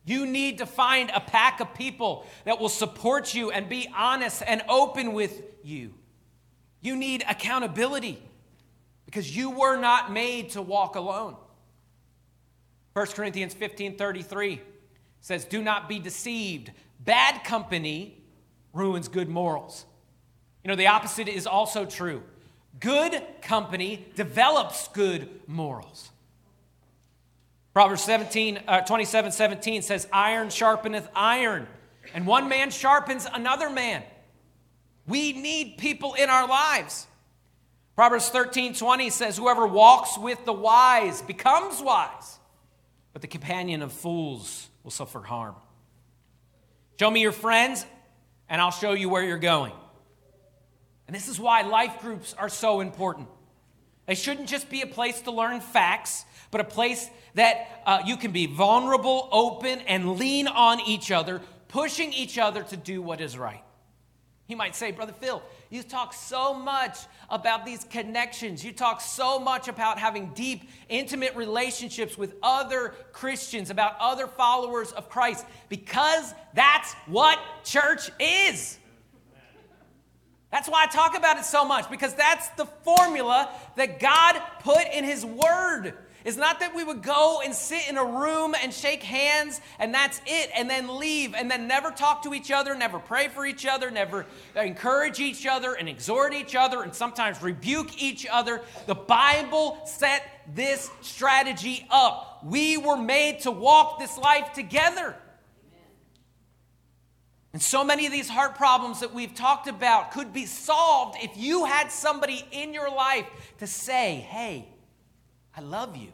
You 0.04 0.26
need 0.26 0.59
to 0.59 0.66
find 0.66 1.11
a 1.14 1.21
pack 1.21 1.61
of 1.61 1.75
people 1.75 2.26
that 2.45 2.59
will 2.59 2.69
support 2.69 3.35
you 3.35 3.50
and 3.50 3.69
be 3.69 3.88
honest 3.95 4.42
and 4.47 4.62
open 4.69 5.12
with 5.12 5.42
you. 5.62 5.95
You 6.80 6.97
need 6.97 7.25
accountability 7.28 8.23
because 9.04 9.37
you 9.37 9.50
were 9.50 9.76
not 9.76 10.12
made 10.12 10.50
to 10.50 10.62
walk 10.62 10.97
alone. 10.97 11.37
1 12.95 13.07
Corinthians 13.09 13.54
15 13.54 13.97
33 13.97 14.61
says, 15.21 15.45
Do 15.45 15.62
not 15.62 15.88
be 15.88 15.99
deceived. 15.99 16.73
Bad 17.00 17.45
company 17.45 18.23
ruins 18.73 19.09
good 19.09 19.28
morals. 19.28 19.85
You 20.64 20.69
know, 20.69 20.76
the 20.76 20.88
opposite 20.88 21.28
is 21.28 21.47
also 21.47 21.85
true. 21.85 22.23
Good 22.78 23.23
company 23.42 24.07
develops 24.14 24.88
good 24.88 25.28
morals. 25.47 26.11
Proverbs 27.72 28.02
17, 28.02 28.60
uh, 28.66 28.80
27 28.80 29.32
17 29.32 29.82
says, 29.82 30.08
Iron 30.12 30.48
sharpeneth 30.48 31.08
iron, 31.14 31.68
and 32.14 32.26
one 32.26 32.48
man 32.48 32.70
sharpens 32.70 33.26
another 33.32 33.70
man. 33.70 34.02
We 35.06 35.32
need 35.32 35.78
people 35.78 36.14
in 36.14 36.28
our 36.30 36.48
lives. 36.48 37.06
Proverbs 37.94 38.28
13 38.28 38.74
20 38.74 39.10
says, 39.10 39.36
Whoever 39.36 39.66
walks 39.66 40.18
with 40.18 40.44
the 40.44 40.52
wise 40.52 41.22
becomes 41.22 41.80
wise, 41.80 42.38
but 43.12 43.22
the 43.22 43.28
companion 43.28 43.82
of 43.82 43.92
fools 43.92 44.68
will 44.82 44.90
suffer 44.90 45.20
harm. 45.20 45.54
Show 46.98 47.10
me 47.10 47.20
your 47.20 47.32
friends, 47.32 47.86
and 48.48 48.60
I'll 48.60 48.70
show 48.72 48.92
you 48.92 49.08
where 49.08 49.22
you're 49.22 49.38
going. 49.38 49.72
And 51.06 51.14
this 51.14 51.28
is 51.28 51.40
why 51.40 51.62
life 51.62 52.00
groups 52.00 52.34
are 52.36 52.48
so 52.48 52.80
important. 52.80 53.28
They 54.10 54.16
shouldn't 54.16 54.48
just 54.48 54.68
be 54.68 54.80
a 54.80 54.88
place 54.88 55.20
to 55.20 55.30
learn 55.30 55.60
facts, 55.60 56.24
but 56.50 56.60
a 56.60 56.64
place 56.64 57.08
that 57.34 57.80
uh, 57.86 58.02
you 58.04 58.16
can 58.16 58.32
be 58.32 58.46
vulnerable, 58.46 59.28
open, 59.30 59.78
and 59.86 60.18
lean 60.18 60.48
on 60.48 60.80
each 60.80 61.12
other, 61.12 61.40
pushing 61.68 62.12
each 62.12 62.36
other 62.36 62.64
to 62.64 62.76
do 62.76 63.00
what 63.00 63.20
is 63.20 63.38
right. 63.38 63.62
He 64.48 64.56
might 64.56 64.74
say, 64.74 64.90
Brother 64.90 65.12
Phil, 65.12 65.40
you 65.68 65.84
talk 65.84 66.12
so 66.12 66.52
much 66.52 66.98
about 67.28 67.64
these 67.64 67.84
connections. 67.84 68.64
You 68.64 68.72
talk 68.72 69.00
so 69.00 69.38
much 69.38 69.68
about 69.68 69.96
having 69.96 70.32
deep, 70.34 70.68
intimate 70.88 71.36
relationships 71.36 72.18
with 72.18 72.34
other 72.42 72.94
Christians, 73.12 73.70
about 73.70 73.94
other 74.00 74.26
followers 74.26 74.90
of 74.90 75.08
Christ, 75.08 75.46
because 75.68 76.34
that's 76.52 76.94
what 77.06 77.38
church 77.62 78.10
is. 78.18 78.79
That's 80.50 80.69
why 80.69 80.85
I 80.85 80.87
talk 80.87 81.16
about 81.16 81.38
it 81.38 81.45
so 81.45 81.64
much, 81.64 81.88
because 81.90 82.14
that's 82.14 82.49
the 82.50 82.66
formula 82.66 83.49
that 83.76 84.00
God 84.00 84.40
put 84.61 84.85
in 84.92 85.04
His 85.04 85.25
Word. 85.25 85.95
It's 86.23 86.37
not 86.37 86.61
that 86.61 86.75
we 86.75 86.85
would 86.85 87.02
go 87.02 87.40
and 87.42 87.54
sit 87.54 87.88
in 87.88 87.97
a 87.97 88.04
room 88.04 88.54
and 88.61 88.75
shake 88.75 89.02
hands 89.02 89.59
and 89.78 89.95
that's 89.95 90.21
it, 90.26 90.50
and 90.54 90.69
then 90.69 90.99
leave, 90.99 91.35
and 91.35 91.50
then 91.50 91.66
never 91.66 91.90
talk 91.90 92.25
to 92.25 92.35
each 92.35 92.50
other, 92.50 92.75
never 92.75 92.99
pray 92.99 93.28
for 93.28 93.47
each 93.47 93.64
other, 93.64 93.90
never 93.90 94.26
encourage 94.54 95.19
each 95.19 95.47
other 95.47 95.73
and 95.73 95.88
exhort 95.88 96.35
each 96.35 96.54
other, 96.54 96.83
and 96.83 96.95
sometimes 96.95 97.40
rebuke 97.42 98.02
each 98.02 98.26
other. 98.30 98.61
The 98.87 98.95
Bible 98.95 99.78
set 99.87 100.23
this 100.54 100.90
strategy 101.00 101.87
up. 101.90 102.40
We 102.45 102.76
were 102.76 102.99
made 102.99 103.40
to 103.40 103.50
walk 103.50 103.99
this 103.99 104.19
life 104.19 104.52
together. 104.52 105.16
And 107.52 107.61
so 107.61 107.83
many 107.83 108.07
of 108.07 108.12
these 108.12 108.28
heart 108.28 108.54
problems 108.54 109.00
that 109.00 109.12
we've 109.12 109.35
talked 109.35 109.66
about 109.66 110.12
could 110.12 110.33
be 110.33 110.47
solved 110.47 111.19
if 111.21 111.37
you 111.37 111.64
had 111.64 111.90
somebody 111.90 112.45
in 112.52 112.73
your 112.73 112.90
life 112.90 113.26
to 113.59 113.66
say, 113.66 114.16
hey, 114.30 114.69
I 115.57 115.61
love 115.61 115.97
you, 115.97 116.12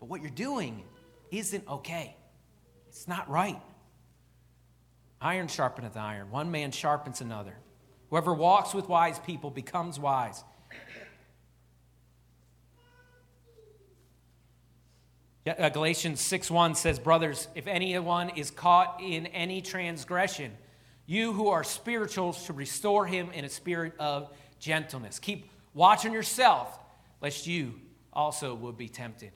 but 0.00 0.08
what 0.08 0.22
you're 0.22 0.30
doing 0.30 0.82
isn't 1.30 1.68
okay. 1.68 2.16
It's 2.88 3.06
not 3.06 3.28
right. 3.28 3.60
Iron 5.20 5.46
sharpeneth 5.46 5.96
iron, 5.96 6.30
one 6.30 6.50
man 6.50 6.70
sharpens 6.70 7.20
another. 7.20 7.54
Whoever 8.08 8.32
walks 8.32 8.72
with 8.72 8.88
wise 8.88 9.18
people 9.18 9.50
becomes 9.50 9.98
wise. 9.98 10.42
Uh, 15.46 15.68
Galatians 15.68 16.20
6 16.20 16.50
1 16.50 16.74
says, 16.74 16.98
Brothers, 16.98 17.46
if 17.54 17.68
anyone 17.68 18.30
is 18.30 18.50
caught 18.50 19.00
in 19.00 19.26
any 19.26 19.62
transgression, 19.62 20.52
you 21.06 21.32
who 21.32 21.48
are 21.48 21.62
spiritual 21.62 22.32
should 22.32 22.56
restore 22.56 23.06
him 23.06 23.30
in 23.30 23.44
a 23.44 23.48
spirit 23.48 23.92
of 24.00 24.28
gentleness. 24.58 25.20
Keep 25.20 25.48
watching 25.72 26.12
yourself, 26.12 26.76
lest 27.20 27.46
you 27.46 27.74
also 28.12 28.56
would 28.56 28.76
be 28.76 28.88
tempted. 28.88 29.30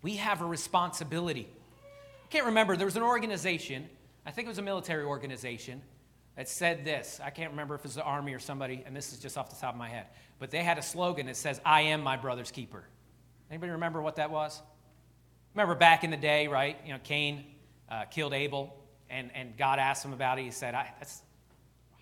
We 0.00 0.16
have 0.16 0.40
a 0.40 0.46
responsibility. 0.46 1.48
I 2.24 2.28
can't 2.30 2.46
remember, 2.46 2.76
there 2.76 2.86
was 2.86 2.96
an 2.96 3.02
organization, 3.02 3.90
I 4.24 4.30
think 4.30 4.46
it 4.46 4.48
was 4.48 4.58
a 4.58 4.62
military 4.62 5.04
organization, 5.04 5.82
that 6.36 6.48
said 6.48 6.86
this. 6.86 7.20
I 7.22 7.28
can't 7.28 7.50
remember 7.50 7.74
if 7.74 7.80
it 7.80 7.84
was 7.84 7.96
the 7.96 8.02
Army 8.02 8.32
or 8.32 8.38
somebody, 8.38 8.82
and 8.86 8.96
this 8.96 9.12
is 9.12 9.18
just 9.18 9.36
off 9.36 9.50
the 9.50 9.60
top 9.60 9.74
of 9.74 9.78
my 9.78 9.88
head. 9.88 10.06
But 10.38 10.50
they 10.50 10.62
had 10.62 10.78
a 10.78 10.82
slogan 10.82 11.26
that 11.26 11.36
says, 11.36 11.60
I 11.66 11.82
am 11.82 12.00
my 12.00 12.16
brother's 12.16 12.50
keeper. 12.50 12.84
Anybody 13.50 13.72
remember 13.72 14.00
what 14.00 14.16
that 14.16 14.30
was? 14.30 14.62
Remember 15.54 15.74
back 15.74 16.04
in 16.04 16.10
the 16.10 16.16
day, 16.16 16.46
right? 16.46 16.76
You 16.84 16.92
know, 16.92 17.00
Cain 17.02 17.44
uh, 17.90 18.04
killed 18.04 18.32
Abel, 18.32 18.74
and, 19.08 19.30
and 19.34 19.56
God 19.56 19.78
asked 19.78 20.04
him 20.04 20.12
about 20.12 20.38
it. 20.38 20.44
He 20.44 20.50
said, 20.50 20.74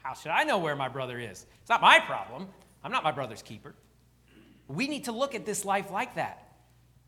How 0.02 0.14
should 0.14 0.30
I 0.30 0.44
know 0.44 0.58
where 0.58 0.76
my 0.76 0.88
brother 0.88 1.18
is? 1.18 1.46
It's 1.60 1.70
not 1.70 1.80
my 1.80 1.98
problem. 2.00 2.48
I'm 2.84 2.92
not 2.92 3.04
my 3.04 3.12
brother's 3.12 3.42
keeper. 3.42 3.74
We 4.68 4.86
need 4.86 5.04
to 5.04 5.12
look 5.12 5.34
at 5.34 5.46
this 5.46 5.64
life 5.64 5.90
like 5.90 6.16
that. 6.16 6.44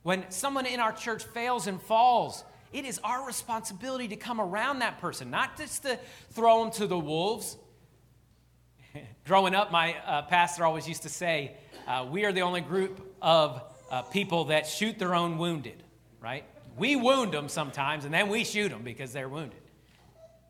When 0.02 0.30
someone 0.30 0.64
in 0.64 0.80
our 0.80 0.92
church 0.92 1.24
fails 1.24 1.66
and 1.66 1.80
falls, 1.80 2.42
it 2.72 2.84
is 2.84 2.98
our 3.04 3.26
responsibility 3.26 4.08
to 4.08 4.16
come 4.16 4.40
around 4.40 4.78
that 4.78 4.98
person, 4.98 5.30
not 5.30 5.58
just 5.58 5.82
to 5.82 5.98
throw 6.30 6.64
them 6.64 6.72
to 6.74 6.86
the 6.86 6.98
wolves. 6.98 7.56
Growing 9.26 9.54
up, 9.54 9.70
my 9.70 9.96
uh, 10.06 10.22
pastor 10.22 10.64
always 10.64 10.88
used 10.88 11.02
to 11.02 11.10
say, 11.10 11.56
uh, 11.86 12.06
We 12.10 12.24
are 12.24 12.32
the 12.32 12.42
only 12.42 12.62
group 12.62 13.14
of 13.20 13.62
uh, 13.90 14.02
people 14.02 14.46
that 14.46 14.66
shoot 14.66 14.98
their 14.98 15.14
own 15.14 15.36
wounded, 15.36 15.82
right? 16.20 16.44
We 16.76 16.96
wound 16.96 17.32
them 17.32 17.48
sometimes 17.48 18.04
and 18.04 18.14
then 18.14 18.28
we 18.28 18.44
shoot 18.44 18.68
them 18.68 18.82
because 18.82 19.12
they're 19.12 19.28
wounded. 19.28 19.60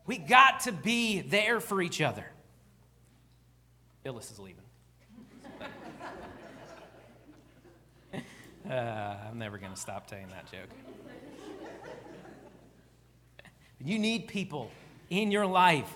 We 0.05 0.17
got 0.17 0.61
to 0.61 0.71
be 0.71 1.21
there 1.21 1.59
for 1.59 1.81
each 1.81 2.01
other. 2.01 2.25
Phyllis 4.03 4.31
is 4.31 4.39
leaving. 4.39 4.57
Uh, 8.69 9.17
I'm 9.27 9.39
never 9.39 9.57
going 9.57 9.73
to 9.73 9.77
stop 9.77 10.07
telling 10.07 10.29
that 10.29 10.49
joke. 10.49 10.69
You 13.83 13.97
need 13.97 14.27
people 14.27 14.71
in 15.09 15.31
your 15.31 15.47
life 15.47 15.91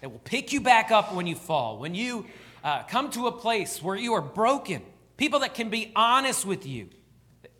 that 0.00 0.10
will 0.10 0.20
pick 0.20 0.52
you 0.52 0.60
back 0.60 0.90
up 0.90 1.14
when 1.14 1.26
you 1.26 1.36
fall. 1.36 1.78
When 1.78 1.94
you 1.94 2.26
uh, 2.64 2.82
come 2.84 3.10
to 3.10 3.26
a 3.26 3.32
place 3.32 3.82
where 3.82 3.96
you 3.96 4.14
are 4.14 4.22
broken, 4.22 4.82
people 5.16 5.40
that 5.40 5.54
can 5.54 5.68
be 5.68 5.92
honest 5.94 6.46
with 6.46 6.66
you, 6.66 6.88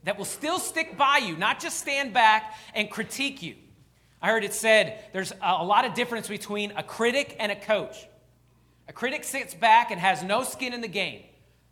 that 0.05 0.17
will 0.19 0.25
still 0.25 0.59
stick 0.59 0.97
by 0.97 1.19
you, 1.19 1.37
not 1.37 1.61
just 1.61 1.79
stand 1.79 2.13
back 2.13 2.55
and 2.75 2.91
critique 2.91 3.43
you. 3.43 3.55
I 4.23 4.29
heard 4.29 4.45
it 4.45 4.55
said 4.55 5.05
there's 5.13 5.33
a 5.43 5.65
lot 5.65 5.85
of 5.85 5.95
difference 5.95 6.29
between 6.29 6.73
a 6.77 6.83
critic 6.83 7.37
and 7.39 7.51
a 7.51 7.57
coach. 7.57 7.97
A 8.89 8.93
critic 8.93 9.25
sits 9.25 9.55
back 9.55 9.91
and 9.91 10.01
has 10.01 10.23
no 10.23 10.43
skin 10.43 10.73
in 10.73 10.81
the 10.81 10.89
game 10.89 11.23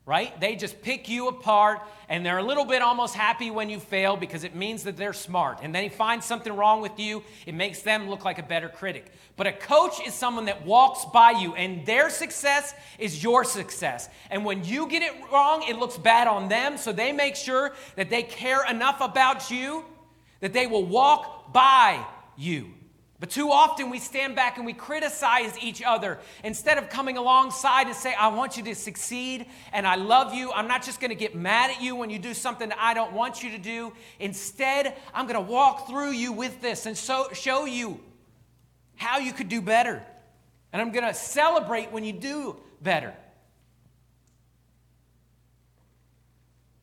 right? 0.08 0.40
They 0.40 0.56
just 0.56 0.80
pick 0.80 1.06
you 1.10 1.28
apart 1.28 1.82
and 2.08 2.24
they're 2.24 2.38
a 2.38 2.42
little 2.42 2.64
bit 2.64 2.80
almost 2.80 3.14
happy 3.14 3.50
when 3.50 3.68
you 3.68 3.78
fail 3.78 4.16
because 4.16 4.42
it 4.42 4.54
means 4.54 4.84
that 4.84 4.96
they're 4.96 5.12
smart. 5.12 5.58
And 5.62 5.74
then 5.74 5.82
he 5.82 5.90
finds 5.90 6.24
something 6.24 6.50
wrong 6.50 6.80
with 6.80 6.98
you, 6.98 7.22
it 7.44 7.54
makes 7.54 7.82
them 7.82 8.08
look 8.08 8.24
like 8.24 8.38
a 8.38 8.42
better 8.42 8.70
critic. 8.70 9.12
But 9.36 9.48
a 9.48 9.52
coach 9.52 10.00
is 10.06 10.14
someone 10.14 10.46
that 10.46 10.64
walks 10.64 11.04
by 11.12 11.32
you 11.32 11.54
and 11.56 11.84
their 11.84 12.08
success 12.08 12.72
is 12.98 13.22
your 13.22 13.44
success. 13.44 14.08
And 14.30 14.46
when 14.46 14.64
you 14.64 14.88
get 14.88 15.02
it 15.02 15.12
wrong, 15.30 15.62
it 15.68 15.76
looks 15.76 15.98
bad 15.98 16.26
on 16.26 16.48
them, 16.48 16.78
so 16.78 16.90
they 16.90 17.12
make 17.12 17.36
sure 17.36 17.74
that 17.96 18.08
they 18.08 18.22
care 18.22 18.64
enough 18.66 19.02
about 19.02 19.50
you 19.50 19.84
that 20.40 20.54
they 20.54 20.66
will 20.66 20.86
walk 20.86 21.52
by 21.52 22.02
you. 22.34 22.70
But 23.20 23.30
too 23.30 23.50
often 23.50 23.90
we 23.90 23.98
stand 23.98 24.36
back 24.36 24.58
and 24.58 24.66
we 24.66 24.72
criticize 24.72 25.58
each 25.60 25.82
other 25.82 26.20
instead 26.44 26.78
of 26.78 26.88
coming 26.88 27.16
alongside 27.16 27.88
and 27.88 27.96
say, 27.96 28.14
I 28.14 28.28
want 28.28 28.56
you 28.56 28.62
to 28.64 28.76
succeed 28.76 29.46
and 29.72 29.88
I 29.88 29.96
love 29.96 30.34
you. 30.34 30.52
I'm 30.52 30.68
not 30.68 30.84
just 30.84 31.00
going 31.00 31.10
to 31.10 31.16
get 31.16 31.34
mad 31.34 31.70
at 31.70 31.82
you 31.82 31.96
when 31.96 32.10
you 32.10 32.20
do 32.20 32.32
something 32.32 32.68
that 32.68 32.78
I 32.80 32.94
don't 32.94 33.12
want 33.12 33.42
you 33.42 33.50
to 33.50 33.58
do. 33.58 33.92
Instead, 34.20 34.96
I'm 35.12 35.26
going 35.26 35.44
to 35.44 35.52
walk 35.52 35.88
through 35.88 36.12
you 36.12 36.32
with 36.32 36.60
this 36.60 36.86
and 36.86 36.96
so, 36.96 37.28
show 37.32 37.64
you 37.64 37.98
how 38.94 39.18
you 39.18 39.32
could 39.32 39.48
do 39.48 39.60
better. 39.60 40.00
And 40.72 40.80
I'm 40.80 40.92
going 40.92 41.06
to 41.06 41.14
celebrate 41.14 41.90
when 41.90 42.04
you 42.04 42.12
do 42.12 42.56
better. 42.80 43.14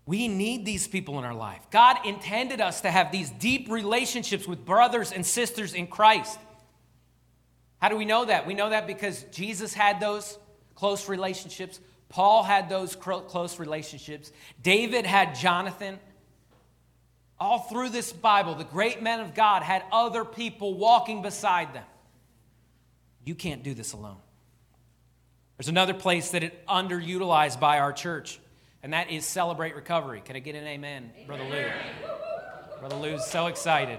We 0.06 0.28
need 0.28 0.66
these 0.66 0.88
people 0.88 1.18
in 1.18 1.26
our 1.26 1.34
life. 1.34 1.62
God 1.72 2.06
intended 2.06 2.62
us 2.62 2.82
to 2.82 2.92
have 2.92 3.12
these 3.12 3.32
deep 3.32 3.70
relationships 3.72 4.48
with 4.48 4.64
brothers 4.64 5.12
and 5.12 5.26
sisters 5.26 5.74
in 5.74 5.88
Christ. 5.88 6.40
How 7.80 7.90
do 7.90 7.98
we 7.98 8.06
know 8.06 8.26
that? 8.26 8.46
We 8.46 8.54
know 8.54 8.70
that 8.70 8.86
because 8.86 9.24
Jesus 9.32 9.74
had 9.74 10.00
those 10.00 10.38
close 10.76 11.10
relationships. 11.10 11.80
Paul 12.10 12.44
had 12.44 12.70
those 12.70 12.96
close 12.96 13.60
relationships. 13.60 14.32
David 14.62 15.06
had 15.06 15.36
Jonathan. 15.36 16.00
All 17.40 17.60
through 17.60 17.90
this 17.90 18.14
Bible, 18.14 18.56
the 18.56 18.64
great 18.64 19.02
men 19.02 19.20
of 19.20 19.34
God 19.34 19.64
had 19.64 19.84
other 19.92 20.24
people 20.24 20.76
walking 20.76 21.22
beside 21.22 21.74
them. 21.74 21.84
You 23.26 23.36
can't 23.36 23.64
do 23.64 23.74
this 23.74 23.94
alone. 23.94 24.18
There's 25.58 25.68
another 25.68 25.94
place 25.94 26.32
that 26.32 26.44
it 26.44 26.66
underutilized 26.68 27.60
by 27.60 27.80
our 27.80 27.92
church 27.92 28.40
and 28.86 28.94
that 28.94 29.10
is 29.10 29.26
celebrate 29.26 29.76
recovery. 29.76 30.22
Can 30.24 30.36
I 30.36 30.40
get 30.40 30.54
an 30.54 30.68
amen, 30.68 31.12
amen. 31.16 31.26
Brother 31.26 31.44
Lou? 31.46 31.66
Brother 32.82 32.96
Lou's 32.98 33.26
so 33.26 33.48
excited. 33.48 33.98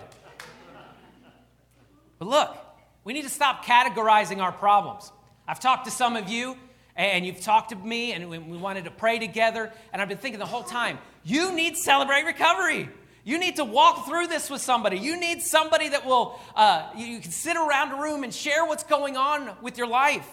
But 2.21 2.29
look, 2.29 2.57
we 3.03 3.13
need 3.13 3.25
to 3.25 3.29
stop 3.29 3.65
categorizing 3.65 4.39
our 4.39 4.53
problems. 4.53 5.11
I've 5.49 5.59
talked 5.59 5.87
to 5.87 5.91
some 5.91 6.15
of 6.15 6.29
you, 6.29 6.57
and 6.95 7.27
you've 7.27 7.41
talked 7.41 7.71
to 7.71 7.77
me, 7.77 8.13
and 8.13 8.31
we 8.31 8.39
wanted 8.39 8.85
to 8.85 8.93
pray 8.93 9.19
together, 9.19 9.73
and 9.93 10.01
I've 10.01 10.09
been 10.09 10.19
thinking 10.19 10.39
the 10.39 10.47
whole 10.47 10.63
time, 10.63 11.01
you 11.25 11.53
need 11.53 11.77
celebrate 11.77 12.23
recovery. 12.23 12.89
You 13.25 13.41
need 13.41 13.57
to 13.57 13.65
walk 13.65 14.07
through 14.07 14.29
this 14.29 14.49
with 14.49 14.61
somebody. 14.61 14.99
You 14.99 15.19
need 15.19 15.43
somebody 15.43 15.89
that 15.89 16.07
will, 16.07 16.39
uh, 16.55 16.91
you 16.97 17.19
can 17.19 17.33
sit 17.33 17.57
around 17.57 17.91
a 17.91 18.01
room 18.01 18.23
and 18.23 18.33
share 18.33 18.65
what's 18.65 18.85
going 18.85 19.17
on 19.17 19.51
with 19.63 19.79
your 19.79 19.89
life. 19.89 20.29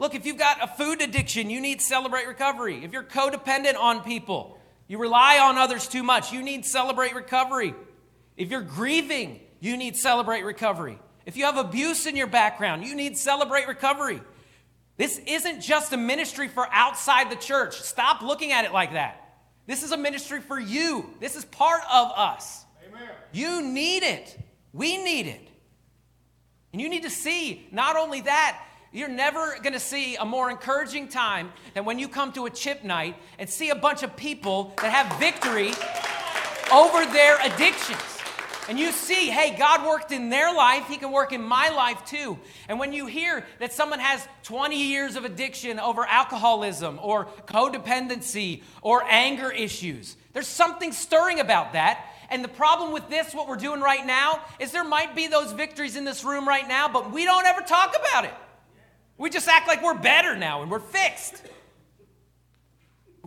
Look, 0.00 0.14
if 0.14 0.24
you've 0.24 0.38
got 0.38 0.64
a 0.64 0.66
food 0.66 1.02
addiction, 1.02 1.50
you 1.50 1.60
need 1.60 1.82
Celebrate 1.82 2.26
Recovery. 2.26 2.82
If 2.82 2.92
you're 2.92 3.04
codependent 3.04 3.76
on 3.76 4.02
people, 4.02 4.58
you 4.88 4.98
rely 4.98 5.38
on 5.38 5.58
others 5.58 5.86
too 5.86 6.02
much, 6.02 6.32
you 6.32 6.42
need 6.42 6.64
Celebrate 6.64 7.14
Recovery. 7.14 7.74
If 8.34 8.50
you're 8.50 8.62
grieving, 8.62 9.40
you 9.60 9.76
need 9.76 9.98
Celebrate 9.98 10.42
Recovery. 10.42 10.98
If 11.26 11.36
you 11.36 11.44
have 11.44 11.58
abuse 11.58 12.06
in 12.06 12.16
your 12.16 12.28
background, 12.28 12.82
you 12.82 12.94
need 12.94 13.18
Celebrate 13.18 13.68
Recovery. 13.68 14.22
This 14.96 15.20
isn't 15.26 15.60
just 15.60 15.92
a 15.92 15.98
ministry 15.98 16.48
for 16.48 16.66
outside 16.72 17.30
the 17.30 17.36
church. 17.36 17.78
Stop 17.82 18.22
looking 18.22 18.52
at 18.52 18.64
it 18.64 18.72
like 18.72 18.94
that. 18.94 19.38
This 19.66 19.82
is 19.82 19.92
a 19.92 19.98
ministry 19.98 20.40
for 20.40 20.58
you. 20.58 21.12
This 21.20 21.36
is 21.36 21.44
part 21.44 21.82
of 21.92 22.10
us. 22.16 22.64
Amen. 22.88 23.06
You 23.32 23.62
need 23.62 24.02
it. 24.02 24.34
We 24.72 24.96
need 24.96 25.26
it. 25.26 25.46
And 26.72 26.80
you 26.80 26.88
need 26.88 27.02
to 27.02 27.10
see 27.10 27.68
not 27.70 27.96
only 27.96 28.22
that, 28.22 28.64
you're 28.92 29.08
never 29.08 29.56
going 29.62 29.72
to 29.72 29.80
see 29.80 30.16
a 30.16 30.24
more 30.24 30.50
encouraging 30.50 31.08
time 31.08 31.52
than 31.74 31.84
when 31.84 31.98
you 31.98 32.08
come 32.08 32.32
to 32.32 32.46
a 32.46 32.50
chip 32.50 32.82
night 32.82 33.16
and 33.38 33.48
see 33.48 33.70
a 33.70 33.74
bunch 33.74 34.02
of 34.02 34.16
people 34.16 34.74
that 34.82 34.90
have 34.90 35.18
victory 35.18 35.72
over 36.72 37.06
their 37.12 37.38
addictions. 37.40 38.00
And 38.68 38.78
you 38.78 38.92
see, 38.92 39.30
hey, 39.30 39.56
God 39.56 39.84
worked 39.84 40.12
in 40.12 40.28
their 40.28 40.54
life, 40.54 40.86
He 40.86 40.96
can 40.96 41.10
work 41.10 41.32
in 41.32 41.42
my 41.42 41.70
life 41.70 42.04
too. 42.04 42.38
And 42.68 42.78
when 42.78 42.92
you 42.92 43.06
hear 43.06 43.44
that 43.58 43.72
someone 43.72 43.98
has 43.98 44.26
20 44.44 44.80
years 44.80 45.16
of 45.16 45.24
addiction 45.24 45.80
over 45.80 46.04
alcoholism 46.06 46.98
or 47.02 47.26
codependency 47.46 48.62
or 48.82 49.02
anger 49.08 49.50
issues, 49.50 50.16
there's 50.32 50.46
something 50.46 50.92
stirring 50.92 51.40
about 51.40 51.72
that. 51.72 52.06
And 52.28 52.44
the 52.44 52.48
problem 52.48 52.92
with 52.92 53.08
this, 53.08 53.34
what 53.34 53.48
we're 53.48 53.56
doing 53.56 53.80
right 53.80 54.06
now, 54.06 54.40
is 54.60 54.70
there 54.70 54.84
might 54.84 55.16
be 55.16 55.26
those 55.26 55.50
victories 55.50 55.96
in 55.96 56.04
this 56.04 56.22
room 56.22 56.46
right 56.46 56.68
now, 56.68 56.88
but 56.88 57.12
we 57.12 57.24
don't 57.24 57.46
ever 57.46 57.62
talk 57.62 57.96
about 57.98 58.24
it. 58.24 58.34
We 59.20 59.28
just 59.28 59.48
act 59.48 59.68
like 59.68 59.82
we're 59.82 59.98
better 59.98 60.34
now 60.34 60.62
and 60.62 60.70
we're 60.70 60.80
fixed. 60.80 61.42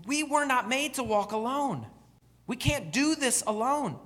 We 0.08 0.24
were 0.24 0.44
not 0.44 0.68
made 0.68 0.96
to 0.96 1.04
walk 1.04 1.34
alone. 1.34 1.86
We 2.48 2.56
can't 2.56 2.92
do 2.92 3.14
this 3.14 3.44
alone. 3.46 4.00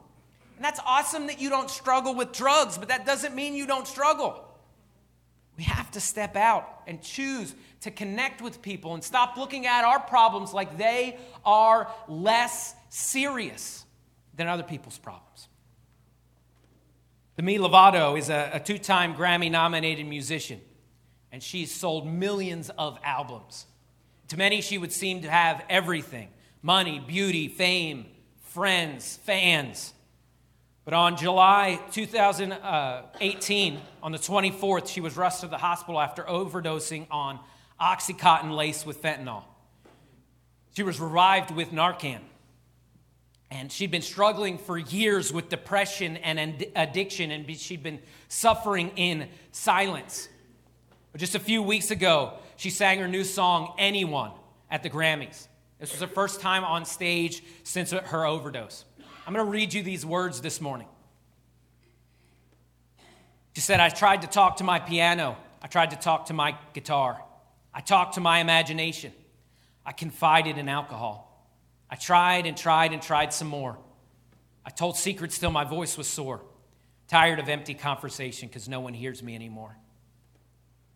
And 0.57 0.65
that's 0.65 0.81
awesome 0.85 1.27
that 1.27 1.39
you 1.39 1.49
don't 1.49 1.69
struggle 1.69 2.13
with 2.13 2.33
drugs, 2.33 2.77
but 2.77 2.89
that 2.89 3.05
doesn't 3.05 3.33
mean 3.33 3.53
you 3.53 3.65
don't 3.65 3.87
struggle. 3.87 4.43
We 5.57 5.63
have 5.63 5.89
to 5.91 6.01
step 6.01 6.35
out 6.35 6.67
and 6.87 7.01
choose 7.01 7.55
to 7.81 7.89
connect 7.89 8.41
with 8.41 8.61
people 8.61 8.93
and 8.93 9.01
stop 9.01 9.37
looking 9.37 9.65
at 9.65 9.85
our 9.85 10.01
problems 10.01 10.53
like 10.53 10.77
they 10.77 11.17
are 11.45 11.89
less 12.09 12.75
serious 12.89 13.85
than 14.35 14.47
other 14.47 14.61
people's 14.61 14.97
problems. 14.97 15.47
Demi 17.37 17.57
Lovato 17.57 18.19
is 18.19 18.29
a, 18.29 18.49
a 18.55 18.59
two 18.59 18.77
time 18.77 19.15
Grammy 19.15 19.49
nominated 19.49 20.05
musician 20.05 20.59
and 21.31 21.41
she's 21.43 21.73
sold 21.73 22.07
millions 22.07 22.69
of 22.77 22.97
albums. 23.03 23.65
To 24.29 24.37
many, 24.37 24.61
she 24.61 24.77
would 24.77 24.91
seem 24.91 25.21
to 25.21 25.31
have 25.31 25.63
everything 25.69 26.29
money, 26.61 26.99
beauty, 26.99 27.47
fame, 27.47 28.05
friends, 28.41 29.19
fans. 29.23 29.93
But 30.83 30.93
on 30.93 31.17
July 31.17 31.79
2018, 31.91 33.79
on 34.01 34.11
the 34.11 34.17
24th, 34.17 34.87
she 34.87 35.01
was 35.01 35.17
rushed 35.17 35.41
to 35.41 35.47
the 35.47 35.57
hospital 35.57 35.99
after 35.99 36.23
overdosing 36.23 37.07
on 37.11 37.39
Oxycontin 37.79 38.55
laced 38.55 38.85
with 38.85 39.01
fentanyl. 39.01 39.43
She 40.75 40.83
was 40.83 40.99
revived 40.99 41.51
with 41.51 41.71
Narcan. 41.71 42.21
And 43.49 43.71
she'd 43.71 43.91
been 43.91 44.01
struggling 44.01 44.57
for 44.57 44.77
years 44.77 45.31
with 45.31 45.49
depression 45.49 46.17
and 46.17 46.65
addiction, 46.75 47.31
and 47.31 47.49
she'd 47.57 47.83
been 47.83 47.99
suffering 48.27 48.91
in 48.95 49.29
silence. 49.51 50.27
But 51.17 51.21
just 51.21 51.33
a 51.33 51.39
few 51.39 51.63
weeks 51.63 51.89
ago, 51.89 52.33
she 52.57 52.69
sang 52.69 52.99
her 52.99 53.07
new 53.07 53.23
song, 53.23 53.73
Anyone, 53.79 54.29
at 54.69 54.83
the 54.83 54.89
Grammys. 54.91 55.47
This 55.79 55.91
was 55.91 55.99
her 55.99 56.05
first 56.05 56.41
time 56.41 56.63
on 56.63 56.85
stage 56.85 57.41
since 57.63 57.89
her 57.89 58.23
overdose. 58.23 58.85
I'm 59.25 59.33
going 59.33 59.43
to 59.43 59.51
read 59.51 59.73
you 59.73 59.81
these 59.81 60.05
words 60.05 60.41
this 60.41 60.61
morning. 60.61 60.85
She 63.55 63.61
said, 63.61 63.79
I 63.79 63.89
tried 63.89 64.21
to 64.21 64.27
talk 64.27 64.57
to 64.57 64.63
my 64.63 64.77
piano. 64.77 65.37
I 65.59 65.65
tried 65.65 65.89
to 65.89 65.95
talk 65.95 66.27
to 66.27 66.33
my 66.33 66.55
guitar. 66.73 67.19
I 67.73 67.81
talked 67.81 68.13
to 68.13 68.21
my 68.21 68.37
imagination. 68.37 69.11
I 69.83 69.93
confided 69.93 70.59
in 70.59 70.69
alcohol. 70.69 71.49
I 71.89 71.95
tried 71.95 72.45
and 72.45 72.55
tried 72.55 72.93
and 72.93 73.01
tried 73.01 73.33
some 73.33 73.47
more. 73.47 73.79
I 74.63 74.69
told 74.69 74.95
secrets 74.97 75.39
till 75.39 75.49
my 75.49 75.63
voice 75.63 75.97
was 75.97 76.07
sore. 76.07 76.43
Tired 77.07 77.39
of 77.39 77.49
empty 77.49 77.73
conversation 77.73 78.49
because 78.49 78.69
no 78.69 78.81
one 78.81 78.93
hears 78.93 79.23
me 79.23 79.33
anymore. 79.33 79.77